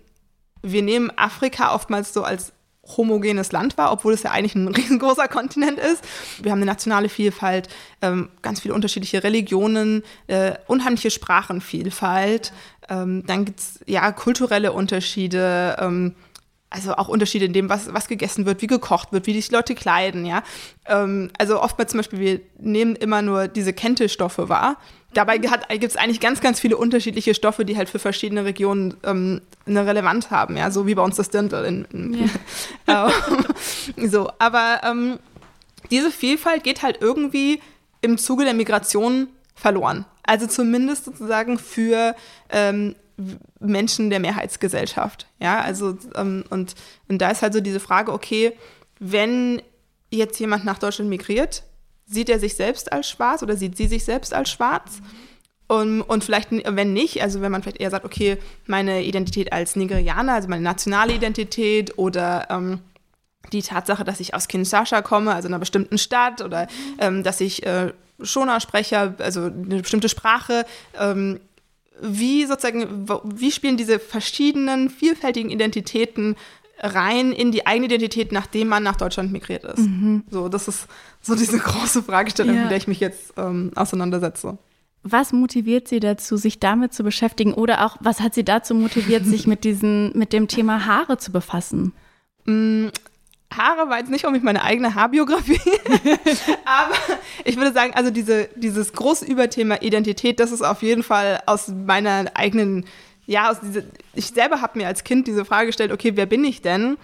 wir 0.63 0.81
nehmen 0.81 1.11
Afrika 1.15 1.75
oftmals 1.75 2.11
so 2.11 2.23
als 2.23 2.53
homogenes 2.97 3.51
Land 3.51 3.77
war, 3.77 3.91
obwohl 3.91 4.13
es 4.13 4.23
ja 4.23 4.31
eigentlich 4.31 4.55
ein 4.55 4.67
riesengroßer 4.75 5.27
Kontinent 5.27 5.77
ist. 5.77 6.03
Wir 6.41 6.51
haben 6.51 6.59
eine 6.59 6.65
nationale 6.65 7.09
Vielfalt, 7.09 7.69
ähm, 8.01 8.29
ganz 8.41 8.61
viele 8.61 8.73
unterschiedliche 8.73 9.23
Religionen, 9.23 10.03
äh, 10.25 10.53
unheimliche 10.65 11.11
Sprachenvielfalt. 11.11 12.51
Ähm, 12.89 13.23
dann 13.27 13.45
gibt 13.45 13.59
es 13.59 13.79
ja 13.85 14.11
kulturelle 14.11 14.71
Unterschiede, 14.71 15.77
ähm, 15.79 16.15
also 16.69 16.95
auch 16.95 17.07
Unterschiede 17.07 17.45
in 17.45 17.53
dem, 17.53 17.69
was, 17.69 17.93
was 17.93 18.07
gegessen 18.07 18.45
wird, 18.45 18.61
wie 18.61 18.67
gekocht 18.67 19.11
wird, 19.11 19.27
wie 19.27 19.33
die 19.33 19.53
Leute 19.53 19.75
kleiden, 19.75 20.25
ja. 20.25 20.43
Ähm, 20.87 21.31
also 21.37 21.61
oftmals 21.61 21.91
zum 21.91 21.99
Beispiel, 21.99 22.19
wir 22.19 22.39
nehmen 22.59 22.95
immer 22.95 23.21
nur 23.21 23.47
diese 23.47 23.73
Kente-Stoffe 23.73 24.49
wahr. 24.49 24.77
Dabei 25.13 25.37
gibt 25.37 25.83
es 25.83 25.95
eigentlich 25.95 26.19
ganz, 26.19 26.41
ganz 26.41 26.59
viele 26.59 26.75
unterschiedliche 26.75 27.33
Stoffe, 27.33 27.63
die 27.63 27.77
halt 27.77 27.89
für 27.89 27.99
verschiedene 27.99 28.43
Regionen 28.43 28.95
ähm, 29.03 29.41
eine 29.65 29.85
Relevanz 29.85 30.29
haben, 30.29 30.57
ja, 30.57 30.71
so 30.71 30.87
wie 30.87 30.95
bei 30.95 31.01
uns 31.01 31.15
das 31.15 31.29
in, 31.29 32.17
ja. 32.87 33.09
Ähm, 33.97 34.09
so, 34.09 34.29
aber 34.39 34.81
ähm, 34.83 35.19
diese 35.89 36.11
Vielfalt 36.11 36.63
geht 36.63 36.83
halt 36.83 36.97
irgendwie 36.99 37.61
im 38.01 38.17
Zuge 38.17 38.43
der 38.43 38.53
Migration 38.53 39.29
verloren. 39.55 40.05
Also 40.23 40.47
zumindest 40.47 41.05
sozusagen 41.05 41.57
für 41.57 42.15
ähm, 42.49 42.95
Menschen 43.59 44.09
der 44.09 44.19
Mehrheitsgesellschaft. 44.19 45.27
Ja, 45.39 45.61
also 45.61 45.97
ähm, 46.15 46.43
und, 46.49 46.75
und 47.07 47.21
da 47.21 47.31
ist 47.31 47.41
halt 47.41 47.53
so 47.53 47.61
diese 47.61 47.79
Frage, 47.79 48.11
okay, 48.11 48.53
wenn 48.99 49.61
jetzt 50.09 50.39
jemand 50.39 50.65
nach 50.65 50.79
Deutschland 50.79 51.09
migriert, 51.09 51.63
sieht 52.05 52.29
er 52.29 52.39
sich 52.39 52.55
selbst 52.55 52.91
als 52.91 53.09
schwarz 53.09 53.41
oder 53.43 53.57
sieht 53.57 53.77
sie 53.77 53.87
sich 53.87 54.05
selbst 54.05 54.33
als 54.33 54.49
schwarz? 54.49 55.01
Und, 55.67 56.01
und 56.01 56.23
vielleicht, 56.23 56.49
wenn 56.51 56.93
nicht, 56.93 57.23
also 57.23 57.41
wenn 57.41 57.51
man 57.51 57.63
vielleicht 57.63 57.79
eher 57.81 57.89
sagt, 57.89 58.05
okay, 58.05 58.37
meine 58.67 59.03
Identität 59.03 59.51
als 59.51 59.75
Nigerianer, 59.75 60.33
also 60.33 60.47
meine 60.47 60.61
nationale 60.61 61.13
Identität 61.13 61.97
oder 61.97 62.47
ähm, 62.51 62.79
die 63.51 63.63
Tatsache, 63.63 64.03
dass 64.03 64.19
ich 64.19 64.35
aus 64.35 64.47
Kinshasa 64.47 65.01
komme, 65.01 65.33
also 65.33 65.47
einer 65.47 65.59
bestimmten 65.59 65.97
Stadt, 65.97 66.41
oder 66.41 66.67
ähm, 66.99 67.23
dass 67.23 67.41
ich 67.41 67.65
äh, 67.65 67.93
Shona 68.21 68.59
spreche, 68.59 69.15
also 69.17 69.45
eine 69.45 69.81
bestimmte 69.81 70.09
Sprache, 70.09 70.65
ähm, 70.99 71.39
wie 72.01 72.45
sozusagen, 72.45 73.07
wie 73.23 73.51
spielen 73.51 73.77
diese 73.77 73.99
verschiedenen, 73.99 74.89
vielfältigen 74.89 75.49
Identitäten 75.49 76.35
rein 76.79 77.31
in 77.31 77.51
die 77.51 77.65
eigene 77.65 77.85
Identität, 77.85 78.31
nachdem 78.31 78.67
man 78.67 78.83
nach 78.83 78.97
Deutschland 78.97 79.31
migriert 79.31 79.63
ist? 79.63 79.79
Mhm. 79.79 80.23
So, 80.29 80.49
das 80.49 80.67
ist 80.67 80.87
so 81.21 81.35
diese 81.35 81.57
große 81.57 82.03
Fragestellung, 82.03 82.55
ja. 82.55 82.61
mit 82.63 82.71
der 82.71 82.77
ich 82.77 82.87
mich 82.87 82.99
jetzt 82.99 83.33
ähm, 83.37 83.71
auseinandersetze. 83.75 84.57
Was 85.03 85.33
motiviert 85.33 85.87
Sie 85.87 85.99
dazu, 85.99 86.35
sich 86.35 86.59
damit 86.59 86.93
zu 86.93 87.03
beschäftigen? 87.03 87.53
Oder 87.53 87.85
auch, 87.85 87.97
was 87.99 88.21
hat 88.21 88.33
Sie 88.33 88.43
dazu 88.43 88.73
motiviert, 88.73 89.23
sich 89.25 89.45
mit, 89.45 89.63
diesen, 89.63 90.17
mit 90.17 90.33
dem 90.33 90.47
Thema 90.47 90.85
Haare 90.87 91.17
zu 91.17 91.31
befassen? 91.31 91.93
Haare 93.53 93.89
war 93.89 93.99
jetzt 93.99 94.09
nicht 94.09 94.25
unbedingt 94.25 94.45
meine 94.45 94.63
eigene 94.63 94.95
Haarbiografie, 94.95 95.59
aber 96.65 96.95
ich 97.43 97.57
würde 97.57 97.71
sagen, 97.73 97.93
also 97.93 98.11
diese, 98.11 98.49
dieses 98.55 98.93
große 98.93 99.25
Überthema 99.25 99.75
Identität, 99.81 100.39
das 100.39 100.51
ist 100.51 100.61
auf 100.61 100.81
jeden 100.81 101.03
Fall 101.03 101.41
aus 101.45 101.67
meiner 101.67 102.25
eigenen, 102.33 102.85
ja, 103.25 103.49
aus 103.49 103.57
diese, 103.61 103.85
ich 104.13 104.27
selber 104.27 104.61
habe 104.61 104.79
mir 104.79 104.87
als 104.87 105.03
Kind 105.03 105.27
diese 105.27 105.45
Frage 105.45 105.67
gestellt, 105.67 105.91
okay, 105.91 106.13
wer 106.15 106.25
bin 106.25 106.43
ich 106.43 106.61
denn? 106.61 106.97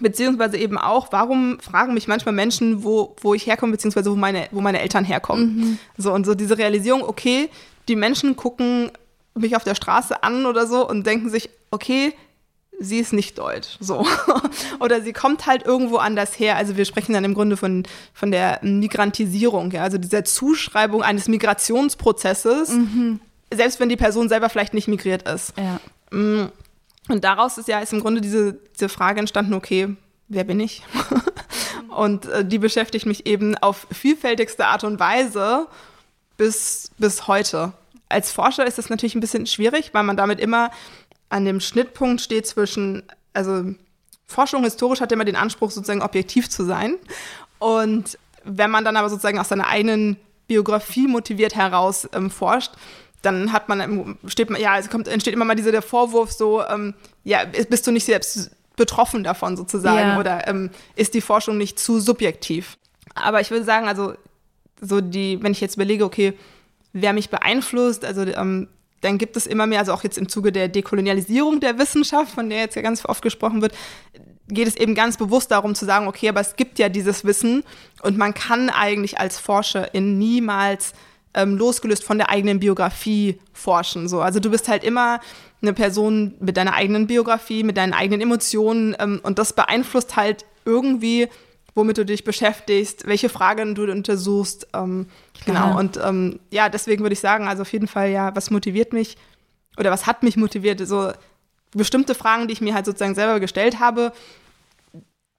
Beziehungsweise 0.00 0.56
eben 0.56 0.78
auch, 0.78 1.08
warum 1.10 1.58
fragen 1.60 1.94
mich 1.94 2.08
manchmal 2.08 2.34
Menschen, 2.34 2.84
wo, 2.84 3.16
wo 3.20 3.34
ich 3.34 3.46
herkomme, 3.46 3.72
beziehungsweise 3.72 4.10
wo 4.10 4.16
meine, 4.16 4.48
wo 4.50 4.60
meine 4.60 4.80
Eltern 4.80 5.04
herkommen. 5.04 5.56
Mhm. 5.56 5.78
So 5.96 6.12
und 6.12 6.26
so 6.26 6.34
diese 6.34 6.58
Realisierung, 6.58 7.02
okay, 7.02 7.48
die 7.88 7.96
Menschen 7.96 8.36
gucken 8.36 8.90
mich 9.34 9.56
auf 9.56 9.64
der 9.64 9.74
Straße 9.74 10.22
an 10.22 10.46
oder 10.46 10.66
so 10.66 10.88
und 10.88 11.06
denken 11.06 11.28
sich, 11.28 11.50
okay, 11.70 12.12
sie 12.80 12.98
ist 12.98 13.12
nicht 13.12 13.38
deutsch. 13.38 13.76
So. 13.78 14.06
Oder 14.80 15.02
sie 15.02 15.12
kommt 15.12 15.46
halt 15.46 15.64
irgendwo 15.64 15.98
anders 15.98 16.38
her. 16.38 16.56
Also 16.56 16.76
wir 16.76 16.86
sprechen 16.86 17.12
dann 17.12 17.24
im 17.24 17.34
Grunde 17.34 17.56
von, 17.56 17.84
von 18.14 18.32
der 18.32 18.58
Migrantisierung, 18.62 19.70
ja, 19.70 19.82
also 19.82 19.98
dieser 19.98 20.24
Zuschreibung 20.24 21.02
eines 21.02 21.28
Migrationsprozesses, 21.28 22.70
mhm. 22.70 23.20
selbst 23.52 23.78
wenn 23.78 23.90
die 23.90 23.96
Person 23.96 24.28
selber 24.28 24.48
vielleicht 24.48 24.74
nicht 24.74 24.88
migriert 24.88 25.28
ist. 25.28 25.52
Ja. 25.56 25.80
Mm. 26.16 26.50
Und 27.08 27.24
daraus 27.24 27.58
ist 27.58 27.68
ja 27.68 27.80
ist 27.80 27.92
im 27.92 28.00
Grunde 28.00 28.20
diese, 28.20 28.54
diese 28.74 28.88
Frage 28.88 29.20
entstanden, 29.20 29.54
okay, 29.54 29.96
wer 30.28 30.44
bin 30.44 30.60
ich? 30.60 30.82
und 31.88 32.26
äh, 32.26 32.44
die 32.44 32.58
beschäftigt 32.58 33.06
mich 33.06 33.26
eben 33.26 33.56
auf 33.58 33.86
vielfältigste 33.92 34.66
Art 34.66 34.84
und 34.84 35.00
Weise 35.00 35.66
bis, 36.36 36.90
bis 36.98 37.26
heute. 37.26 37.72
Als 38.08 38.32
Forscher 38.32 38.66
ist 38.66 38.78
das 38.78 38.90
natürlich 38.90 39.14
ein 39.14 39.20
bisschen 39.20 39.46
schwierig, 39.46 39.90
weil 39.92 40.04
man 40.04 40.16
damit 40.16 40.40
immer 40.40 40.70
an 41.30 41.44
dem 41.44 41.60
Schnittpunkt 41.60 42.20
steht 42.20 42.46
zwischen, 42.46 43.02
also 43.32 43.64
Forschung 44.26 44.64
historisch 44.64 45.00
hat 45.00 45.12
immer 45.12 45.24
den 45.24 45.36
Anspruch, 45.36 45.70
sozusagen 45.70 46.02
objektiv 46.02 46.50
zu 46.50 46.64
sein. 46.64 46.96
Und 47.58 48.18
wenn 48.44 48.70
man 48.70 48.84
dann 48.84 48.96
aber 48.96 49.08
sozusagen 49.08 49.38
aus 49.38 49.48
seiner 49.48 49.68
eigenen 49.68 50.16
Biografie 50.46 51.06
motiviert 51.06 51.54
heraus 51.54 52.08
ähm, 52.12 52.30
forscht, 52.30 52.72
dann 53.22 53.52
hat 53.52 53.68
man, 53.68 54.18
steht 54.26 54.50
man, 54.50 54.60
ja, 54.60 54.78
es 54.78 54.88
kommt, 54.88 55.06
entsteht 55.06 55.34
immer 55.34 55.44
mal 55.44 55.54
dieser 55.54 55.72
der 55.72 55.82
Vorwurf 55.82 56.32
so, 56.32 56.64
ähm, 56.64 56.94
ja, 57.22 57.44
bist 57.44 57.86
du 57.86 57.92
nicht 57.92 58.04
selbst 58.04 58.50
betroffen 58.76 59.24
davon 59.24 59.56
sozusagen 59.56 60.08
ja. 60.08 60.18
oder 60.18 60.48
ähm, 60.48 60.70
ist 60.96 61.12
die 61.14 61.20
Forschung 61.20 61.58
nicht 61.58 61.78
zu 61.78 62.00
subjektiv? 62.00 62.78
Aber 63.14 63.40
ich 63.40 63.50
würde 63.50 63.64
sagen, 63.64 63.88
also 63.88 64.14
so 64.80 65.00
die, 65.00 65.42
wenn 65.42 65.52
ich 65.52 65.60
jetzt 65.60 65.74
überlege, 65.74 66.04
okay, 66.04 66.32
wer 66.92 67.12
mich 67.12 67.28
beeinflusst, 67.28 68.04
also 68.04 68.22
ähm, 68.22 68.68
dann 69.00 69.18
gibt 69.18 69.36
es 69.36 69.46
immer 69.46 69.66
mehr, 69.66 69.80
also 69.80 69.92
auch 69.92 70.04
jetzt 70.04 70.18
im 70.18 70.28
Zuge 70.28 70.52
der 70.52 70.68
Dekolonialisierung 70.68 71.60
der 71.60 71.78
Wissenschaft, 71.78 72.32
von 72.32 72.50
der 72.50 72.60
jetzt 72.60 72.76
ja 72.76 72.82
ganz 72.82 73.04
oft 73.04 73.22
gesprochen 73.22 73.62
wird, 73.62 73.72
geht 74.48 74.68
es 74.68 74.76
eben 74.76 74.94
ganz 74.94 75.16
bewusst 75.16 75.50
darum 75.50 75.74
zu 75.74 75.84
sagen, 75.84 76.08
okay, 76.08 76.28
aber 76.28 76.40
es 76.40 76.56
gibt 76.56 76.78
ja 76.78 76.88
dieses 76.88 77.24
Wissen 77.24 77.62
und 78.02 78.18
man 78.18 78.34
kann 78.34 78.68
eigentlich 78.68 79.18
als 79.18 79.38
Forscherin 79.38 80.18
niemals 80.18 80.92
ähm, 81.34 81.56
losgelöst 81.56 82.04
von 82.04 82.18
der 82.18 82.30
eigenen 82.30 82.60
Biografie 82.60 83.38
forschen. 83.52 84.08
So. 84.08 84.20
Also 84.20 84.40
du 84.40 84.50
bist 84.50 84.68
halt 84.68 84.82
immer 84.82 85.20
eine 85.62 85.72
Person 85.72 86.34
mit 86.40 86.56
deiner 86.56 86.74
eigenen 86.74 87.06
Biografie, 87.06 87.62
mit 87.62 87.76
deinen 87.76 87.92
eigenen 87.92 88.20
Emotionen 88.20 88.96
ähm, 88.98 89.20
und 89.22 89.38
das 89.38 89.52
beeinflusst 89.52 90.16
halt 90.16 90.44
irgendwie 90.64 91.28
womit 91.74 91.98
du 91.98 92.04
dich 92.04 92.24
beschäftigst, 92.24 93.06
welche 93.06 93.28
Fragen 93.28 93.74
du 93.74 93.90
untersuchst. 93.90 94.68
Ähm, 94.74 95.06
genau. 95.44 95.78
Und 95.78 95.98
ähm, 96.02 96.40
ja, 96.50 96.68
deswegen 96.68 97.02
würde 97.02 97.14
ich 97.14 97.20
sagen, 97.20 97.48
also 97.48 97.62
auf 97.62 97.72
jeden 97.72 97.86
Fall, 97.86 98.10
ja, 98.10 98.34
was 98.34 98.50
motiviert 98.50 98.92
mich 98.92 99.16
oder 99.78 99.90
was 99.90 100.06
hat 100.06 100.22
mich 100.22 100.36
motiviert? 100.36 100.86
So 100.86 101.12
bestimmte 101.72 102.14
Fragen, 102.14 102.48
die 102.48 102.52
ich 102.52 102.60
mir 102.60 102.74
halt 102.74 102.86
sozusagen 102.86 103.14
selber 103.14 103.40
gestellt 103.40 103.78
habe, 103.80 104.12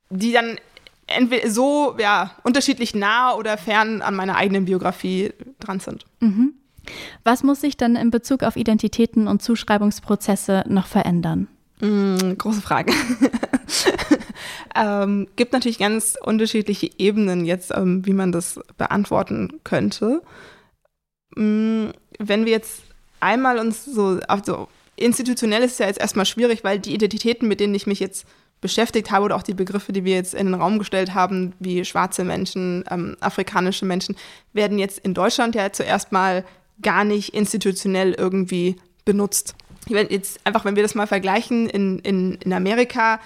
die 0.09 0.31
dann 0.31 0.57
entweder 1.07 1.49
so 1.49 1.95
ja, 1.99 2.31
unterschiedlich 2.43 2.95
nah 2.95 3.33
oder 3.33 3.57
fern 3.57 4.01
an 4.01 4.15
meiner 4.15 4.35
eigenen 4.35 4.65
Biografie 4.65 5.33
dran 5.59 5.79
sind. 5.79 6.05
Mhm. 6.19 6.53
Was 7.23 7.43
muss 7.43 7.61
sich 7.61 7.77
dann 7.77 7.95
in 7.95 8.09
Bezug 8.09 8.43
auf 8.43 8.55
Identitäten 8.55 9.27
und 9.27 9.41
Zuschreibungsprozesse 9.41 10.63
noch 10.67 10.87
verändern? 10.87 11.47
Mm, 11.79 12.33
große 12.37 12.61
Frage. 12.61 12.93
ähm, 14.75 15.27
gibt 15.35 15.53
natürlich 15.53 15.79
ganz 15.79 16.17
unterschiedliche 16.21 16.89
Ebenen 16.97 17.45
jetzt, 17.45 17.71
ähm, 17.75 18.05
wie 18.05 18.13
man 18.13 18.31
das 18.31 18.59
beantworten 18.77 19.59
könnte. 19.63 20.21
Ähm, 21.37 21.93
wenn 22.19 22.45
wir 22.45 22.51
jetzt 22.51 22.81
einmal 23.19 23.57
uns 23.59 23.85
so, 23.85 24.19
also 24.27 24.67
institutionell 24.95 25.63
ist 25.63 25.73
es 25.73 25.79
ja 25.79 25.87
jetzt 25.87 25.99
erstmal 25.99 26.25
schwierig, 26.25 26.63
weil 26.63 26.79
die 26.79 26.93
Identitäten, 26.93 27.47
mit 27.47 27.59
denen 27.59 27.75
ich 27.75 27.87
mich 27.87 27.99
jetzt 27.99 28.25
beschäftigt 28.61 29.09
habe 29.09 29.25
oder 29.25 29.35
auch 29.35 29.43
die 29.43 29.55
Begriffe, 29.55 29.91
die 29.91 30.05
wir 30.05 30.15
jetzt 30.15 30.35
in 30.35 30.45
den 30.45 30.55
Raum 30.55 30.77
gestellt 30.77 31.15
haben, 31.15 31.53
wie 31.59 31.83
schwarze 31.83 32.23
Menschen, 32.23 32.83
ähm, 32.91 33.17
afrikanische 33.19 33.85
Menschen, 33.85 34.15
werden 34.53 34.77
jetzt 34.77 34.99
in 34.99 35.15
Deutschland 35.15 35.55
ja 35.55 35.71
zuerst 35.71 36.11
mal 36.11 36.45
gar 36.81 37.03
nicht 37.03 37.33
institutionell 37.33 38.13
irgendwie 38.13 38.75
benutzt. 39.03 39.55
Jetzt 39.87 40.39
einfach, 40.43 40.63
wenn 40.63 40.75
wir 40.75 40.83
das 40.83 40.93
mal 40.93 41.07
vergleichen, 41.07 41.67
in, 41.67 41.99
in, 41.99 42.35
in 42.35 42.53
Amerika 42.53 43.19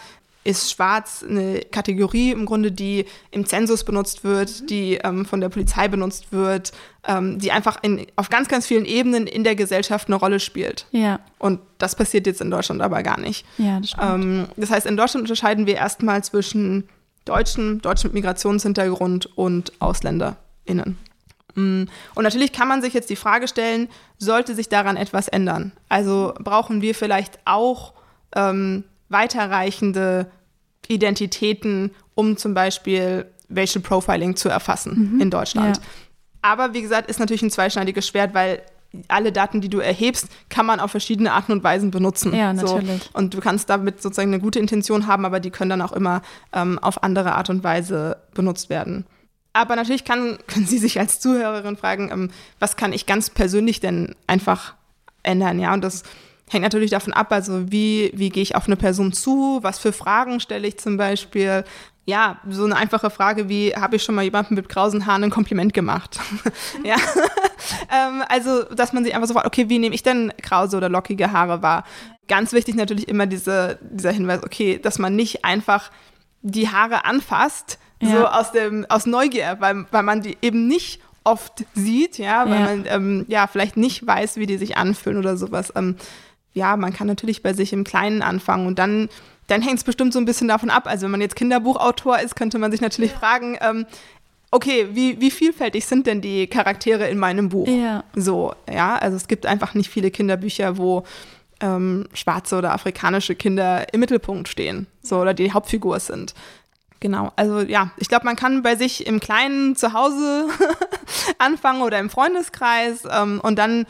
ist 0.45 0.71
schwarz 0.71 1.25
eine 1.27 1.59
Kategorie 1.59 2.31
im 2.31 2.45
Grunde, 2.45 2.71
die 2.71 3.05
im 3.31 3.45
Zensus 3.45 3.83
benutzt 3.83 4.23
wird, 4.23 4.69
die 4.69 4.99
ähm, 5.03 5.25
von 5.25 5.41
der 5.41 5.49
Polizei 5.49 5.87
benutzt 5.87 6.31
wird, 6.31 6.71
ähm, 7.07 7.39
die 7.39 7.51
einfach 7.51 7.79
in, 7.81 8.05
auf 8.15 8.29
ganz, 8.29 8.47
ganz 8.47 8.67
vielen 8.67 8.85
Ebenen 8.85 9.25
in 9.25 9.43
der 9.43 9.55
Gesellschaft 9.55 10.07
eine 10.07 10.15
Rolle 10.15 10.39
spielt. 10.39 10.85
Ja. 10.91 11.19
Und 11.39 11.59
das 11.79 11.95
passiert 11.95 12.27
jetzt 12.27 12.41
in 12.41 12.51
Deutschland 12.51 12.81
aber 12.81 13.01
gar 13.01 13.19
nicht. 13.19 13.43
Ja, 13.57 13.79
das 13.79 13.89
stimmt. 13.89 14.03
Ähm, 14.03 14.47
das 14.55 14.69
heißt, 14.69 14.85
in 14.85 14.95
Deutschland 14.95 15.23
unterscheiden 15.23 15.65
wir 15.65 15.75
erstmal 15.75 16.23
zwischen 16.23 16.87
Deutschen, 17.25 17.81
Deutschen 17.81 18.09
mit 18.09 18.13
Migrationshintergrund 18.13 19.35
und 19.35 19.73
AusländerInnen. 19.79 20.97
Mm. 21.55 21.83
Und 22.13 22.23
natürlich 22.23 22.51
kann 22.51 22.67
man 22.67 22.83
sich 22.83 22.93
jetzt 22.93 23.09
die 23.09 23.15
Frage 23.15 23.47
stellen, 23.47 23.89
sollte 24.19 24.53
sich 24.53 24.69
daran 24.69 24.95
etwas 24.95 25.27
ändern? 25.27 25.71
Also 25.89 26.35
brauchen 26.39 26.83
wir 26.83 26.93
vielleicht 26.93 27.39
auch 27.45 27.93
ähm, 28.35 28.83
weiterreichende 29.09 30.31
Identitäten, 30.87 31.91
um 32.13 32.37
zum 32.37 32.53
Beispiel 32.53 33.25
Racial 33.49 33.81
Profiling 33.81 34.35
zu 34.35 34.49
erfassen 34.49 35.13
mhm. 35.13 35.21
in 35.21 35.29
Deutschland. 35.29 35.77
Ja. 35.77 35.83
Aber 36.41 36.73
wie 36.73 36.81
gesagt, 36.81 37.09
ist 37.09 37.19
natürlich 37.19 37.41
ein 37.41 37.51
zweischneidiges 37.51 38.07
Schwert, 38.07 38.33
weil 38.33 38.61
alle 39.07 39.31
Daten, 39.31 39.61
die 39.61 39.69
du 39.69 39.79
erhebst, 39.79 40.27
kann 40.49 40.65
man 40.65 40.79
auf 40.79 40.91
verschiedene 40.91 41.33
Arten 41.33 41.51
und 41.51 41.63
Weisen 41.63 41.91
benutzen. 41.91 42.33
Ja, 42.33 42.53
natürlich. 42.53 43.03
So. 43.03 43.09
Und 43.13 43.33
du 43.33 43.39
kannst 43.39 43.69
damit 43.69 44.01
sozusagen 44.01 44.33
eine 44.33 44.41
gute 44.41 44.59
Intention 44.59 45.07
haben, 45.07 45.25
aber 45.25 45.39
die 45.39 45.49
können 45.49 45.69
dann 45.69 45.81
auch 45.81 45.91
immer 45.91 46.21
ähm, 46.53 46.79
auf 46.79 47.03
andere 47.03 47.35
Art 47.35 47.49
und 47.49 47.63
Weise 47.63 48.17
benutzt 48.33 48.69
werden. 48.69 49.05
Aber 49.53 49.75
natürlich 49.75 50.05
kann, 50.05 50.37
können 50.47 50.65
Sie 50.65 50.77
sich 50.77 50.99
als 50.99 51.19
Zuhörerin 51.19 51.77
fragen, 51.77 52.09
ähm, 52.11 52.31
was 52.59 52.77
kann 52.77 52.93
ich 52.93 53.05
ganz 53.05 53.29
persönlich 53.29 53.79
denn 53.79 54.15
einfach 54.27 54.75
ändern? 55.23 55.59
Ja, 55.59 55.73
und 55.73 55.83
das 55.83 56.03
hängt 56.49 56.63
natürlich 56.63 56.91
davon 56.91 57.13
ab, 57.13 57.31
also 57.31 57.71
wie, 57.71 58.11
wie 58.13 58.29
gehe 58.29 58.43
ich 58.43 58.55
auf 58.55 58.67
eine 58.67 58.75
Person 58.75 59.13
zu, 59.13 59.59
was 59.61 59.79
für 59.79 59.91
Fragen 59.91 60.39
stelle 60.39 60.67
ich 60.67 60.77
zum 60.77 60.97
Beispiel. 60.97 61.63
Ja, 62.07 62.39
so 62.47 62.65
eine 62.65 62.75
einfache 62.75 63.09
Frage 63.09 63.49
wie, 63.49 63.73
habe 63.75 63.95
ich 63.95 64.03
schon 64.03 64.13
mal 64.13 64.23
jemandem 64.23 64.55
mit 64.55 64.69
krausen 64.69 65.07
Haaren 65.07 65.23
ein 65.23 65.31
Kompliment 65.31 65.73
gemacht? 65.73 66.19
ja, 66.83 66.97
ähm, 67.91 68.23
also, 68.29 68.63
dass 68.63 68.93
man 68.93 69.03
sich 69.03 69.15
einfach 69.15 69.27
so 69.27 69.33
fragt, 69.33 69.47
okay, 69.47 69.69
wie 69.69 69.79
nehme 69.79 69.95
ich 69.95 70.03
denn 70.03 70.31
krause 70.41 70.77
oder 70.77 70.87
lockige 70.87 71.31
Haare 71.31 71.63
wahr? 71.63 71.83
Ganz 72.27 72.53
wichtig 72.53 72.75
natürlich 72.75 73.07
immer 73.07 73.25
diese, 73.25 73.79
dieser 73.81 74.11
Hinweis, 74.11 74.43
okay, 74.43 74.77
dass 74.77 74.99
man 74.99 75.15
nicht 75.15 75.45
einfach 75.45 75.89
die 76.43 76.69
Haare 76.69 77.05
anfasst, 77.05 77.79
ja. 78.01 78.09
so 78.09 78.27
aus 78.27 78.51
dem 78.51 78.85
aus 78.87 79.07
Neugier, 79.07 79.57
weil, 79.59 79.85
weil 79.89 80.03
man 80.03 80.21
die 80.21 80.37
eben 80.43 80.67
nicht 80.67 81.01
oft 81.23 81.65
sieht, 81.73 82.19
ja, 82.19 82.47
weil 82.47 82.59
ja. 82.59 82.65
man 82.65 82.85
ähm, 82.87 83.25
ja 83.27 83.47
vielleicht 83.47 83.77
nicht 83.77 84.05
weiß, 84.05 84.37
wie 84.37 84.45
die 84.45 84.57
sich 84.57 84.77
anfühlen 84.77 85.17
oder 85.17 85.37
sowas. 85.37 85.73
Ähm, 85.75 85.95
ja, 86.55 86.75
man 86.77 86.93
kann 86.93 87.05
natürlich 87.05 87.43
bei 87.43 87.53
sich 87.53 87.71
im 87.73 87.83
Kleinen 87.83 88.23
anfangen 88.23 88.65
und 88.65 88.79
dann, 88.79 89.09
dann 89.47 89.61
hängt 89.61 89.77
es 89.77 89.83
bestimmt 89.83 90.13
so 90.13 90.19
ein 90.19 90.25
bisschen 90.25 90.47
davon 90.47 90.71
ab. 90.71 90.87
Also 90.87 91.03
wenn 91.03 91.11
man 91.11 91.21
jetzt 91.21 91.35
Kinderbuchautor 91.35 92.19
ist, 92.19 92.35
könnte 92.35 92.57
man 92.57 92.71
sich 92.71 92.81
natürlich 92.81 93.11
ja. 93.11 93.19
fragen, 93.19 93.57
ähm, 93.61 93.85
okay, 94.51 94.87
wie, 94.93 95.19
wie 95.19 95.31
vielfältig 95.31 95.85
sind 95.85 96.07
denn 96.07 96.21
die 96.21 96.47
Charaktere 96.47 97.07
in 97.09 97.17
meinem 97.17 97.49
Buch? 97.49 97.67
Ja. 97.67 98.05
So, 98.15 98.53
ja, 98.73 98.95
also 98.95 99.17
es 99.17 99.27
gibt 99.27 99.45
einfach 99.45 99.73
nicht 99.73 99.89
viele 99.89 100.11
Kinderbücher, 100.11 100.77
wo 100.77 101.03
ähm, 101.59 102.07
schwarze 102.13 102.57
oder 102.57 102.73
afrikanische 102.73 103.35
Kinder 103.35 103.93
im 103.93 103.99
Mittelpunkt 103.99 104.47
stehen, 104.47 104.87
so 105.01 105.19
oder 105.19 105.33
die 105.33 105.51
Hauptfigur 105.51 105.99
sind. 105.99 106.33
Genau, 107.01 107.33
also 107.35 107.59
ja, 107.59 107.91
ich 107.97 108.07
glaube, 108.07 108.25
man 108.25 108.37
kann 108.37 108.63
bei 108.63 108.75
sich 108.77 109.05
im 109.05 109.19
Kleinen 109.19 109.75
zu 109.75 109.93
Hause 109.93 110.47
anfangen 111.37 111.81
oder 111.81 111.99
im 111.99 112.09
Freundeskreis 112.09 113.03
ähm, 113.11 113.41
und 113.43 113.59
dann 113.59 113.85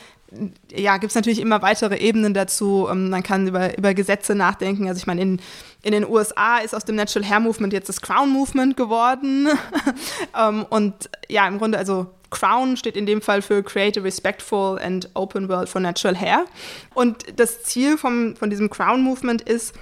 ja, 0.72 0.98
gibt 0.98 1.12
es 1.12 1.16
natürlich 1.16 1.40
immer 1.40 1.62
weitere 1.62 1.98
Ebenen 1.98 2.34
dazu. 2.34 2.88
Ähm, 2.90 3.10
man 3.10 3.24
kann 3.24 3.48
über, 3.48 3.78
über 3.78 3.94
Gesetze 3.94 4.36
nachdenken. 4.36 4.88
Also 4.88 5.00
ich 5.00 5.08
meine, 5.08 5.22
in, 5.22 5.42
in 5.84 5.92
den 5.92 6.08
USA 6.08 6.58
ist 6.60 6.76
aus 6.76 6.86
dem 6.86 6.96
Natural 6.96 7.28
Hair 7.28 7.40
Movement 7.40 7.74
jetzt 7.74 7.90
das 7.90 8.02
Crown 8.02 8.30
Movement 8.30 8.78
geworden. 8.78 9.48
ähm, 10.40 10.66
und 10.70 11.10
ja, 11.30 11.48
im 11.48 11.58
Grunde, 11.58 11.78
also 11.78 12.08
Crown 12.30 12.78
steht 12.78 12.98
in 12.98 13.06
dem 13.06 13.22
Fall 13.22 13.42
für 13.42 13.64
Create 13.64 13.98
a 13.98 14.02
Respectful 14.02 14.80
and 14.80 15.10
Open 15.14 15.48
World 15.48 15.70
for 15.70 15.80
Natural 15.82 16.20
Hair. 16.20 16.46
Und 16.94 17.40
das 17.40 17.64
Ziel 17.64 17.98
vom, 17.98 18.36
von 18.36 18.50
diesem 18.50 18.70
Crown 18.70 19.02
Movement 19.02 19.42
ist, 19.42 19.74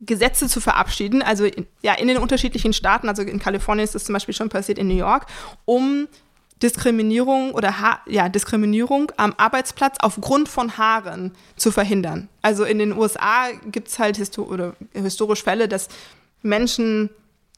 Gesetze 0.00 0.46
zu 0.46 0.60
verabschieden, 0.60 1.22
also 1.22 1.44
in, 1.44 1.66
ja, 1.82 1.94
in 1.94 2.06
den 2.06 2.18
unterschiedlichen 2.18 2.72
Staaten, 2.72 3.08
also 3.08 3.22
in 3.22 3.40
Kalifornien 3.40 3.82
ist 3.82 3.96
das 3.96 4.04
zum 4.04 4.12
Beispiel 4.12 4.34
schon 4.34 4.48
passiert, 4.48 4.78
in 4.78 4.86
New 4.86 4.96
York, 4.96 5.26
um 5.64 6.06
Diskriminierung 6.62 7.52
oder 7.52 7.80
ha 7.80 8.00
ja, 8.06 8.28
Diskriminierung 8.28 9.12
am 9.16 9.34
Arbeitsplatz 9.36 9.96
aufgrund 10.00 10.48
von 10.48 10.76
Haaren 10.76 11.32
zu 11.56 11.70
verhindern. 11.70 12.28
Also 12.42 12.64
in 12.64 12.78
den 12.78 12.96
USA 12.96 13.48
gibt 13.66 13.88
es 13.88 13.98
halt 13.98 14.16
histo 14.16 14.42
oder 14.42 14.74
historisch 14.92 15.42
Fälle, 15.42 15.68
dass 15.68 15.88
Menschen 16.42 17.10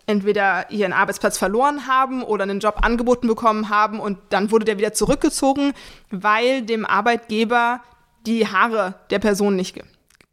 entweder 0.07 0.71
ihren 0.71 0.93
Arbeitsplatz 0.93 1.39
verloren 1.39 1.87
haben 1.87 2.23
oder 2.23 2.43
einen 2.43 2.61
Job 2.61 2.79
angeboten 2.83 3.27
bekommen 3.27 3.69
haben 3.69 4.01
und 4.01 4.19
dann 4.31 4.51
wurde 4.51 4.65
der 4.65 4.79
wieder 4.79 4.93
zurückgezogen, 4.93 5.73
weil 6.11 6.63
dem 6.63 6.85
Arbeitgeber 6.85 7.81
die 8.27 8.47
Haare 8.47 8.95
der 9.11 9.19
Person 9.19 9.57
nicht 9.57 9.75
ge 9.75 9.85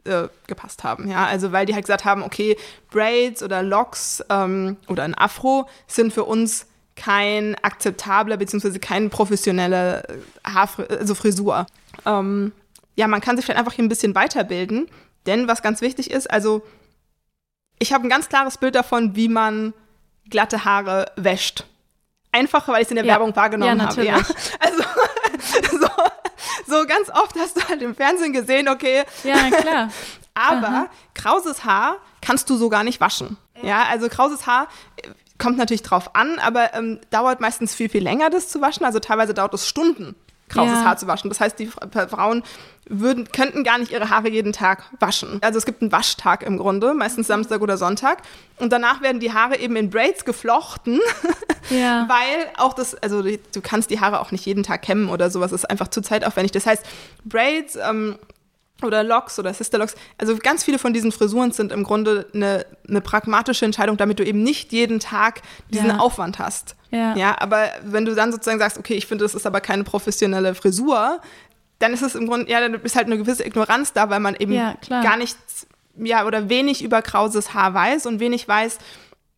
äh, 0.06 0.30
gepasst 0.48 0.84
haben. 0.84 1.10
Ja? 1.10 1.26
Also 1.26 1.52
weil 1.52 1.66
die 1.66 1.74
halt 1.74 1.86
gesagt 1.86 2.06
haben, 2.06 2.24
okay, 2.24 2.58
Braids 2.92 3.44
oder 3.44 3.62
Locks 3.62 4.24
ähm, 4.30 4.78
oder 4.88 5.04
ein 5.04 5.16
Afro 5.16 5.68
sind 5.86 6.14
für 6.14 6.24
uns 6.24 6.66
kein 6.98 7.56
akzeptabler 7.62 8.36
bzw. 8.36 8.80
kein 8.80 9.10
professioneller 9.10 10.04
Haarfr 10.46 10.90
also 10.90 11.16
Frisur. 11.16 11.66
Ähm, 12.06 12.52
ja, 12.96 13.08
man 13.08 13.22
kann 13.22 13.38
sich 13.38 13.46
vielleicht 13.46 13.60
einfach 13.60 13.74
hier 13.74 13.86
ein 13.86 13.90
bisschen 13.90 14.16
weiterbilden, 14.16 14.90
denn 15.26 15.48
was 15.48 15.62
ganz 15.62 15.82
wichtig 15.82 16.12
ist, 16.12 16.30
also 16.30 16.64
ich 17.80 17.94
habe 17.94 18.06
ein 18.06 18.10
ganz 18.10 18.28
klares 18.28 18.58
Bild 18.58 18.76
davon, 18.76 19.16
wie 19.16 19.30
man 19.30 19.74
glatte 20.30 20.66
Haare 20.66 21.12
wäscht. 21.16 21.66
Einfach, 22.32 22.68
weil 22.68 22.82
ich 22.82 22.88
es 22.88 22.92
in 22.92 22.96
der 22.96 23.06
ja. 23.06 23.14
Werbung 23.14 23.36
wahrgenommen 23.36 23.80
ja, 23.80 23.86
habe. 23.86 24.06
Ja. 24.06 24.18
Also 24.60 24.84
so, 25.80 25.88
so 26.68 26.86
ganz 26.86 27.10
oft 27.10 27.36
hast 27.38 27.58
du 27.58 27.68
halt 27.68 27.82
im 27.82 27.96
Fernsehen 27.96 28.34
gesehen, 28.34 28.68
okay. 28.68 29.04
Ja, 29.24 29.50
klar. 29.50 29.90
Aber 30.34 30.68
Aha. 30.68 30.90
krauses 31.16 31.64
Haar 31.64 31.98
kannst 32.22 32.50
du 32.50 32.58
so 32.58 32.70
gar 32.70 32.84
nicht 32.84 33.02
waschen. 33.02 33.38
Ja, 33.64 33.86
also 33.90 34.08
krauses 34.08 34.46
Haar 34.46 34.68
äh, 34.98 35.10
kommt 35.38 35.58
natürlich 35.58 35.84
drauf 35.84 36.16
an, 36.16 36.40
aber 36.40 36.74
ähm, 36.74 37.00
dauert 37.10 37.40
meistens 37.40 37.76
viel, 37.76 37.90
viel 37.90 38.04
länger, 38.04 38.30
das 38.30 38.50
zu 38.50 38.62
waschen. 38.62 38.86
Also 38.86 39.00
teilweise 39.00 39.34
dauert 39.34 39.54
es 39.54 39.68
Stunden, 39.68 40.16
krauses 40.50 40.80
ja. 40.80 40.86
Haar 40.86 40.98
zu 40.98 41.08
waschen. 41.08 41.30
Das 41.30 41.40
heißt, 41.40 41.60
die 41.60 41.68
Frauen 41.68 42.44
würden, 42.90 43.30
könnten 43.32 43.64
gar 43.64 43.78
nicht 43.78 43.92
ihre 43.92 44.10
Haare 44.10 44.30
jeden 44.30 44.54
Tag 44.54 44.86
waschen. 45.00 45.40
Also 45.42 45.58
es 45.58 45.66
gibt 45.66 45.82
einen 45.82 45.92
Waschtag 45.92 46.44
im 46.44 46.58
Grunde, 46.58 46.94
meistens 46.94 47.28
Samstag 47.28 47.62
oder 47.62 47.78
Sonntag. 47.78 48.22
Und 48.58 48.72
danach 48.72 49.02
werden 49.02 49.20
die 49.20 49.34
Haare 49.34 49.58
eben 49.60 49.76
in 49.76 49.90
Braids 49.90 50.26
geflochten, 50.26 51.00
ja. 51.70 52.08
weil 52.08 52.52
auch 52.58 52.74
das, 52.74 52.96
also 52.96 53.22
du 53.22 53.62
kannst 53.62 53.90
die 53.90 54.00
Haare 54.00 54.20
auch 54.20 54.32
nicht 54.32 54.46
jeden 54.46 54.64
Tag 54.64 54.82
kämmen 54.82 55.10
oder 55.10 55.30
sowas, 55.30 55.52
das 55.52 55.64
ist 55.64 55.70
einfach 55.70 55.90
zu 55.90 56.02
zeitaufwendig. 56.02 56.52
Das 56.52 56.66
heißt, 56.66 56.86
Braids 57.26 57.76
ähm, 57.76 58.18
oder 58.84 59.04
Locks 59.04 59.40
oder 59.40 59.54
Sisterlocks, 59.54 59.96
also 60.18 60.38
ganz 60.38 60.64
viele 60.64 60.80
von 60.80 60.94
diesen 60.94 61.12
Frisuren 61.12 61.52
sind 61.52 61.72
im 61.72 61.84
Grunde 61.84 62.28
eine, 62.34 62.66
eine 62.88 63.02
pragmatische 63.02 63.66
Entscheidung, 63.66 63.98
damit 63.98 64.20
du 64.20 64.26
eben 64.26 64.44
nicht 64.44 64.72
jeden 64.72 65.00
Tag 65.00 65.42
diesen 65.72 65.88
ja. 65.88 65.98
Aufwand 65.98 66.40
hast. 66.40 66.76
Ja. 66.92 67.16
ja, 67.16 67.36
aber 67.40 67.70
wenn 67.84 68.06
du 68.06 68.16
dann 68.16 68.32
sozusagen 68.32 68.60
sagst, 68.60 68.78
okay, 68.78 68.94
ich 68.94 69.08
finde, 69.08 69.26
das 69.26 69.36
ist 69.36 69.46
aber 69.46 69.62
keine 69.62 69.84
professionelle 69.84 70.56
Frisur, 70.56 71.20
dann 71.80 71.94
ist 71.94 72.02
es 72.02 72.16
im 72.16 72.28
Grunde, 72.28 72.50
ja, 72.50 72.60
dann 72.60 72.74
ist 72.76 72.96
halt 72.96 73.08
eine 73.08 73.18
gewisse 73.18 73.46
Ignoranz 73.46 73.94
da, 73.94 74.10
weil 74.10 74.20
man 74.20 74.36
eben 74.36 74.54
ja, 74.54 74.78
gar 74.90 75.18
nichts, 75.18 75.68
ja, 75.96 76.26
oder 76.26 76.50
wenig 76.50 76.84
über 76.84 77.02
krauses 77.02 77.54
Haar 77.54 77.74
weiß 77.74 78.06
und 78.06 78.20
wenig 78.20 78.48
weiß, 78.48 78.78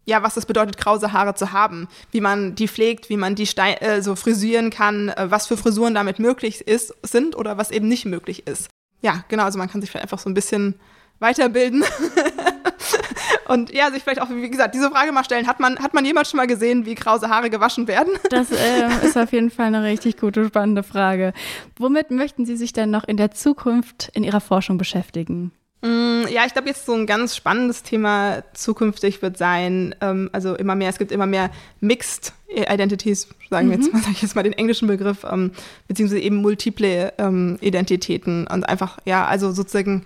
ja, 0.05 0.23
was 0.23 0.37
es 0.37 0.45
bedeutet, 0.45 0.77
krause 0.77 1.13
Haare 1.13 1.35
zu 1.35 1.51
haben, 1.51 1.87
wie 2.11 2.21
man 2.21 2.55
die 2.55 2.67
pflegt, 2.67 3.09
wie 3.09 3.17
man 3.17 3.35
die 3.35 3.45
Stein, 3.45 3.77
äh, 3.77 4.01
so 4.01 4.15
frisieren 4.15 4.71
kann, 4.71 5.09
äh, 5.09 5.29
was 5.29 5.47
für 5.47 5.55
Frisuren 5.55 5.93
damit 5.93 6.17
möglich 6.19 6.67
ist, 6.67 6.93
sind 7.03 7.35
oder 7.35 7.57
was 7.57 7.71
eben 7.71 7.87
nicht 7.87 8.05
möglich 8.05 8.47
ist. 8.47 8.69
Ja, 9.01 9.23
genau, 9.27 9.43
also 9.43 9.57
man 9.57 9.69
kann 9.69 9.81
sich 9.81 9.89
vielleicht 9.89 10.03
einfach 10.03 10.19
so 10.19 10.29
ein 10.29 10.33
bisschen 10.33 10.79
weiterbilden. 11.19 11.83
Und 13.47 13.73
ja, 13.73 13.91
sich 13.91 14.03
vielleicht 14.03 14.21
auch, 14.21 14.29
wie 14.29 14.49
gesagt, 14.49 14.75
diese 14.75 14.91
Frage 14.91 15.11
mal 15.11 15.23
stellen, 15.23 15.47
hat 15.47 15.59
man, 15.59 15.79
hat 15.79 15.93
man 15.93 16.05
jemals 16.05 16.29
schon 16.29 16.37
mal 16.37 16.47
gesehen, 16.47 16.85
wie 16.85 16.95
krause 16.95 17.29
Haare 17.29 17.49
gewaschen 17.49 17.87
werden? 17.87 18.13
Das 18.29 18.51
äh, 18.51 19.05
ist 19.05 19.17
auf 19.17 19.31
jeden 19.31 19.49
Fall 19.49 19.67
eine 19.67 19.83
richtig 19.83 20.17
gute, 20.17 20.45
spannende 20.45 20.83
Frage. 20.83 21.33
Womit 21.77 22.11
möchten 22.11 22.45
Sie 22.45 22.55
sich 22.55 22.73
denn 22.73 22.91
noch 22.91 23.05
in 23.05 23.17
der 23.17 23.31
Zukunft 23.31 24.11
in 24.13 24.23
Ihrer 24.23 24.39
Forschung 24.39 24.77
beschäftigen? 24.77 25.51
Mm, 25.81 26.27
ja, 26.29 26.45
ich 26.45 26.53
glaube, 26.53 26.67
jetzt 26.67 26.85
so 26.85 26.93
ein 26.93 27.05
ganz 27.05 27.35
spannendes 27.35 27.83
Thema 27.83 28.43
zukünftig 28.53 29.21
wird 29.21 29.37
sein, 29.37 29.95
ähm, 30.01 30.29
also 30.33 30.55
immer 30.55 30.75
mehr, 30.75 30.89
es 30.89 30.97
gibt 30.97 31.11
immer 31.11 31.25
mehr 31.25 31.51
Mixed 31.79 32.33
Identities, 32.49 33.27
sagen 33.49 33.69
wir 33.69 33.77
jetzt 33.77 33.87
mhm. 33.87 33.99
mal, 33.99 34.03
sag 34.03 34.11
ich 34.11 34.21
jetzt 34.21 34.35
mal 34.35 34.43
den 34.43 34.53
englischen 34.53 34.87
Begriff, 34.87 35.25
ähm, 35.29 35.51
beziehungsweise 35.87 36.21
eben 36.21 36.37
multiple 36.37 37.13
ähm, 37.17 37.57
Identitäten 37.61 38.47
und 38.47 38.67
einfach, 38.67 38.97
ja, 39.05 39.25
also 39.25 39.51
sozusagen 39.51 40.05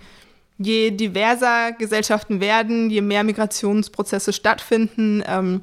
je 0.58 0.90
diverser 0.90 1.72
Gesellschaften 1.72 2.40
werden, 2.40 2.90
je 2.90 3.00
mehr 3.00 3.24
Migrationsprozesse 3.24 4.32
stattfinden 4.32 5.22
ähm, 5.26 5.62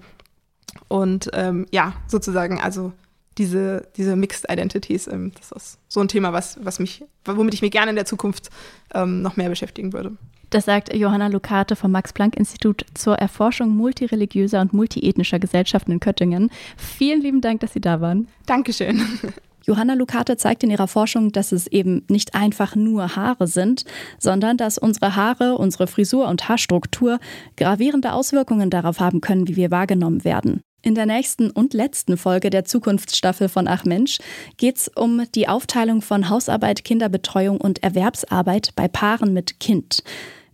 und 0.88 1.30
ähm, 1.34 1.66
ja, 1.72 1.94
sozusagen, 2.08 2.60
also 2.60 2.92
diese, 3.38 3.88
diese 3.96 4.16
Mixed 4.16 4.52
Identities, 4.52 5.08
ähm, 5.08 5.32
das 5.38 5.52
ist 5.52 5.80
so 5.88 6.00
ein 6.00 6.08
Thema, 6.08 6.34
was, 6.34 6.58
was 6.64 6.80
mich, 6.80 7.04
womit 7.26 7.54
ich 7.54 7.62
mich 7.62 7.72
gerne 7.72 7.92
in 7.92 7.96
der 7.96 8.06
Zukunft 8.06 8.50
ähm, 8.94 9.22
noch 9.22 9.38
mehr 9.38 9.50
beschäftigen 9.50 9.94
würde. 9.94 10.18
Das 10.50 10.66
sagt 10.66 10.94
Johanna 10.94 11.28
Lukate 11.28 11.78
vom 11.78 11.92
Max-Planck-Institut 11.92 12.86
zur 12.94 13.16
Erforschung 13.16 13.70
multireligiöser 13.70 14.60
und 14.60 14.74
multiethnischer 14.74 15.40
Gesellschaften 15.40 15.94
in 15.94 16.00
Köttingen. 16.02 16.52
Vielen 16.76 17.22
lieben 17.22 17.40
Dank, 17.40 17.62
dass 17.62 17.72
Sie 17.72 17.80
da 17.80 18.02
waren. 18.02 18.28
Dankeschön. 18.48 19.02
Johanna 19.64 19.94
Lucate 19.94 20.38
zeigt 20.38 20.64
in 20.64 20.72
ihrer 20.72 20.88
Forschung, 20.88 21.32
dass 21.32 21.52
es 21.52 21.68
eben 21.68 22.04
nicht 22.10 22.34
einfach 22.34 22.76
nur 22.76 23.16
Haare 23.16 23.48
sind, 23.48 23.86
sondern 24.18 24.58
dass 24.58 24.78
unsere 24.78 25.16
Haare, 25.16 25.56
unsere 25.56 25.88
Frisur 25.88 26.28
und 26.28 26.50
Haarstruktur 26.50 27.20
gravierende 27.58 28.12
Auswirkungen 28.14 28.70
darauf 28.70 29.00
haben 29.00 29.22
können, 29.22 29.48
wie 29.48 29.56
wir 29.56 29.72
wahrgenommen 29.72 30.26
werden. 30.26 30.62
In 30.84 30.96
der 30.96 31.06
nächsten 31.06 31.52
und 31.52 31.76
letzten 31.76 32.18
Folge 32.18 32.50
der 32.50 32.66
Zukunftsstaffel 32.66 33.50
von 33.50 33.68
Ach 33.68 33.86
Mensch 33.86 34.18
geht 34.58 34.78
es 34.78 34.88
um 34.88 35.24
die 35.36 35.48
Aufteilung 35.48 36.02
von 36.02 36.28
Hausarbeit, 36.28 36.84
Kinderbetreuung 36.84 37.62
und 37.62 37.84
Erwerbsarbeit 37.84 38.72
bei 38.76 38.88
Paaren 38.88 39.32
mit 39.32 39.60
Kind. 39.60 40.04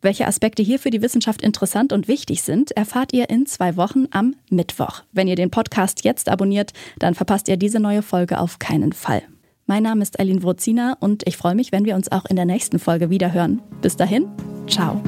Welche 0.02 0.28
Aspekte 0.28 0.62
hier 0.62 0.80
für 0.80 0.90
die 0.90 1.02
Wissenschaft 1.02 1.42
interessant 1.42 1.94
und 1.94 2.10
wichtig 2.10 2.44
sind, 2.44 2.72
erfahrt 2.72 3.14
ihr 3.14 3.30
in 3.30 3.46
zwei 3.46 3.78
Wochen 3.78 4.08
am 4.12 4.36
Mittwoch. 4.50 5.04
Wenn 5.14 5.30
ihr 5.30 5.38
den 5.38 5.50
Podcast 5.50 6.04
jetzt 6.04 6.28
abonniert, 6.28 6.74
dann 7.00 7.16
verpasst 7.16 7.48
ihr 7.48 7.56
diese 7.56 7.80
neue 7.80 8.02
Folge 8.02 8.40
auf 8.40 8.60
keinen 8.60 8.92
Fall. 8.92 9.24
Mein 9.66 9.84
Name 9.84 10.02
ist 10.02 10.20
Eileen 10.20 10.44
Wrozina 10.44 10.98
und 11.00 11.26
ich 11.26 11.38
freue 11.38 11.56
mich, 11.56 11.72
wenn 11.72 11.86
wir 11.86 11.96
uns 11.96 12.12
auch 12.12 12.26
in 12.26 12.36
der 12.36 12.46
nächsten 12.46 12.80
Folge 12.80 13.10
wiederhören. 13.10 13.62
Bis 13.82 13.96
dahin, 13.96 14.28
ciao. 14.68 15.02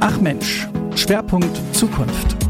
Ach 0.00 0.20
Mensch, 0.20 0.68
Schwerpunkt 0.96 1.60
Zukunft. 1.72 2.49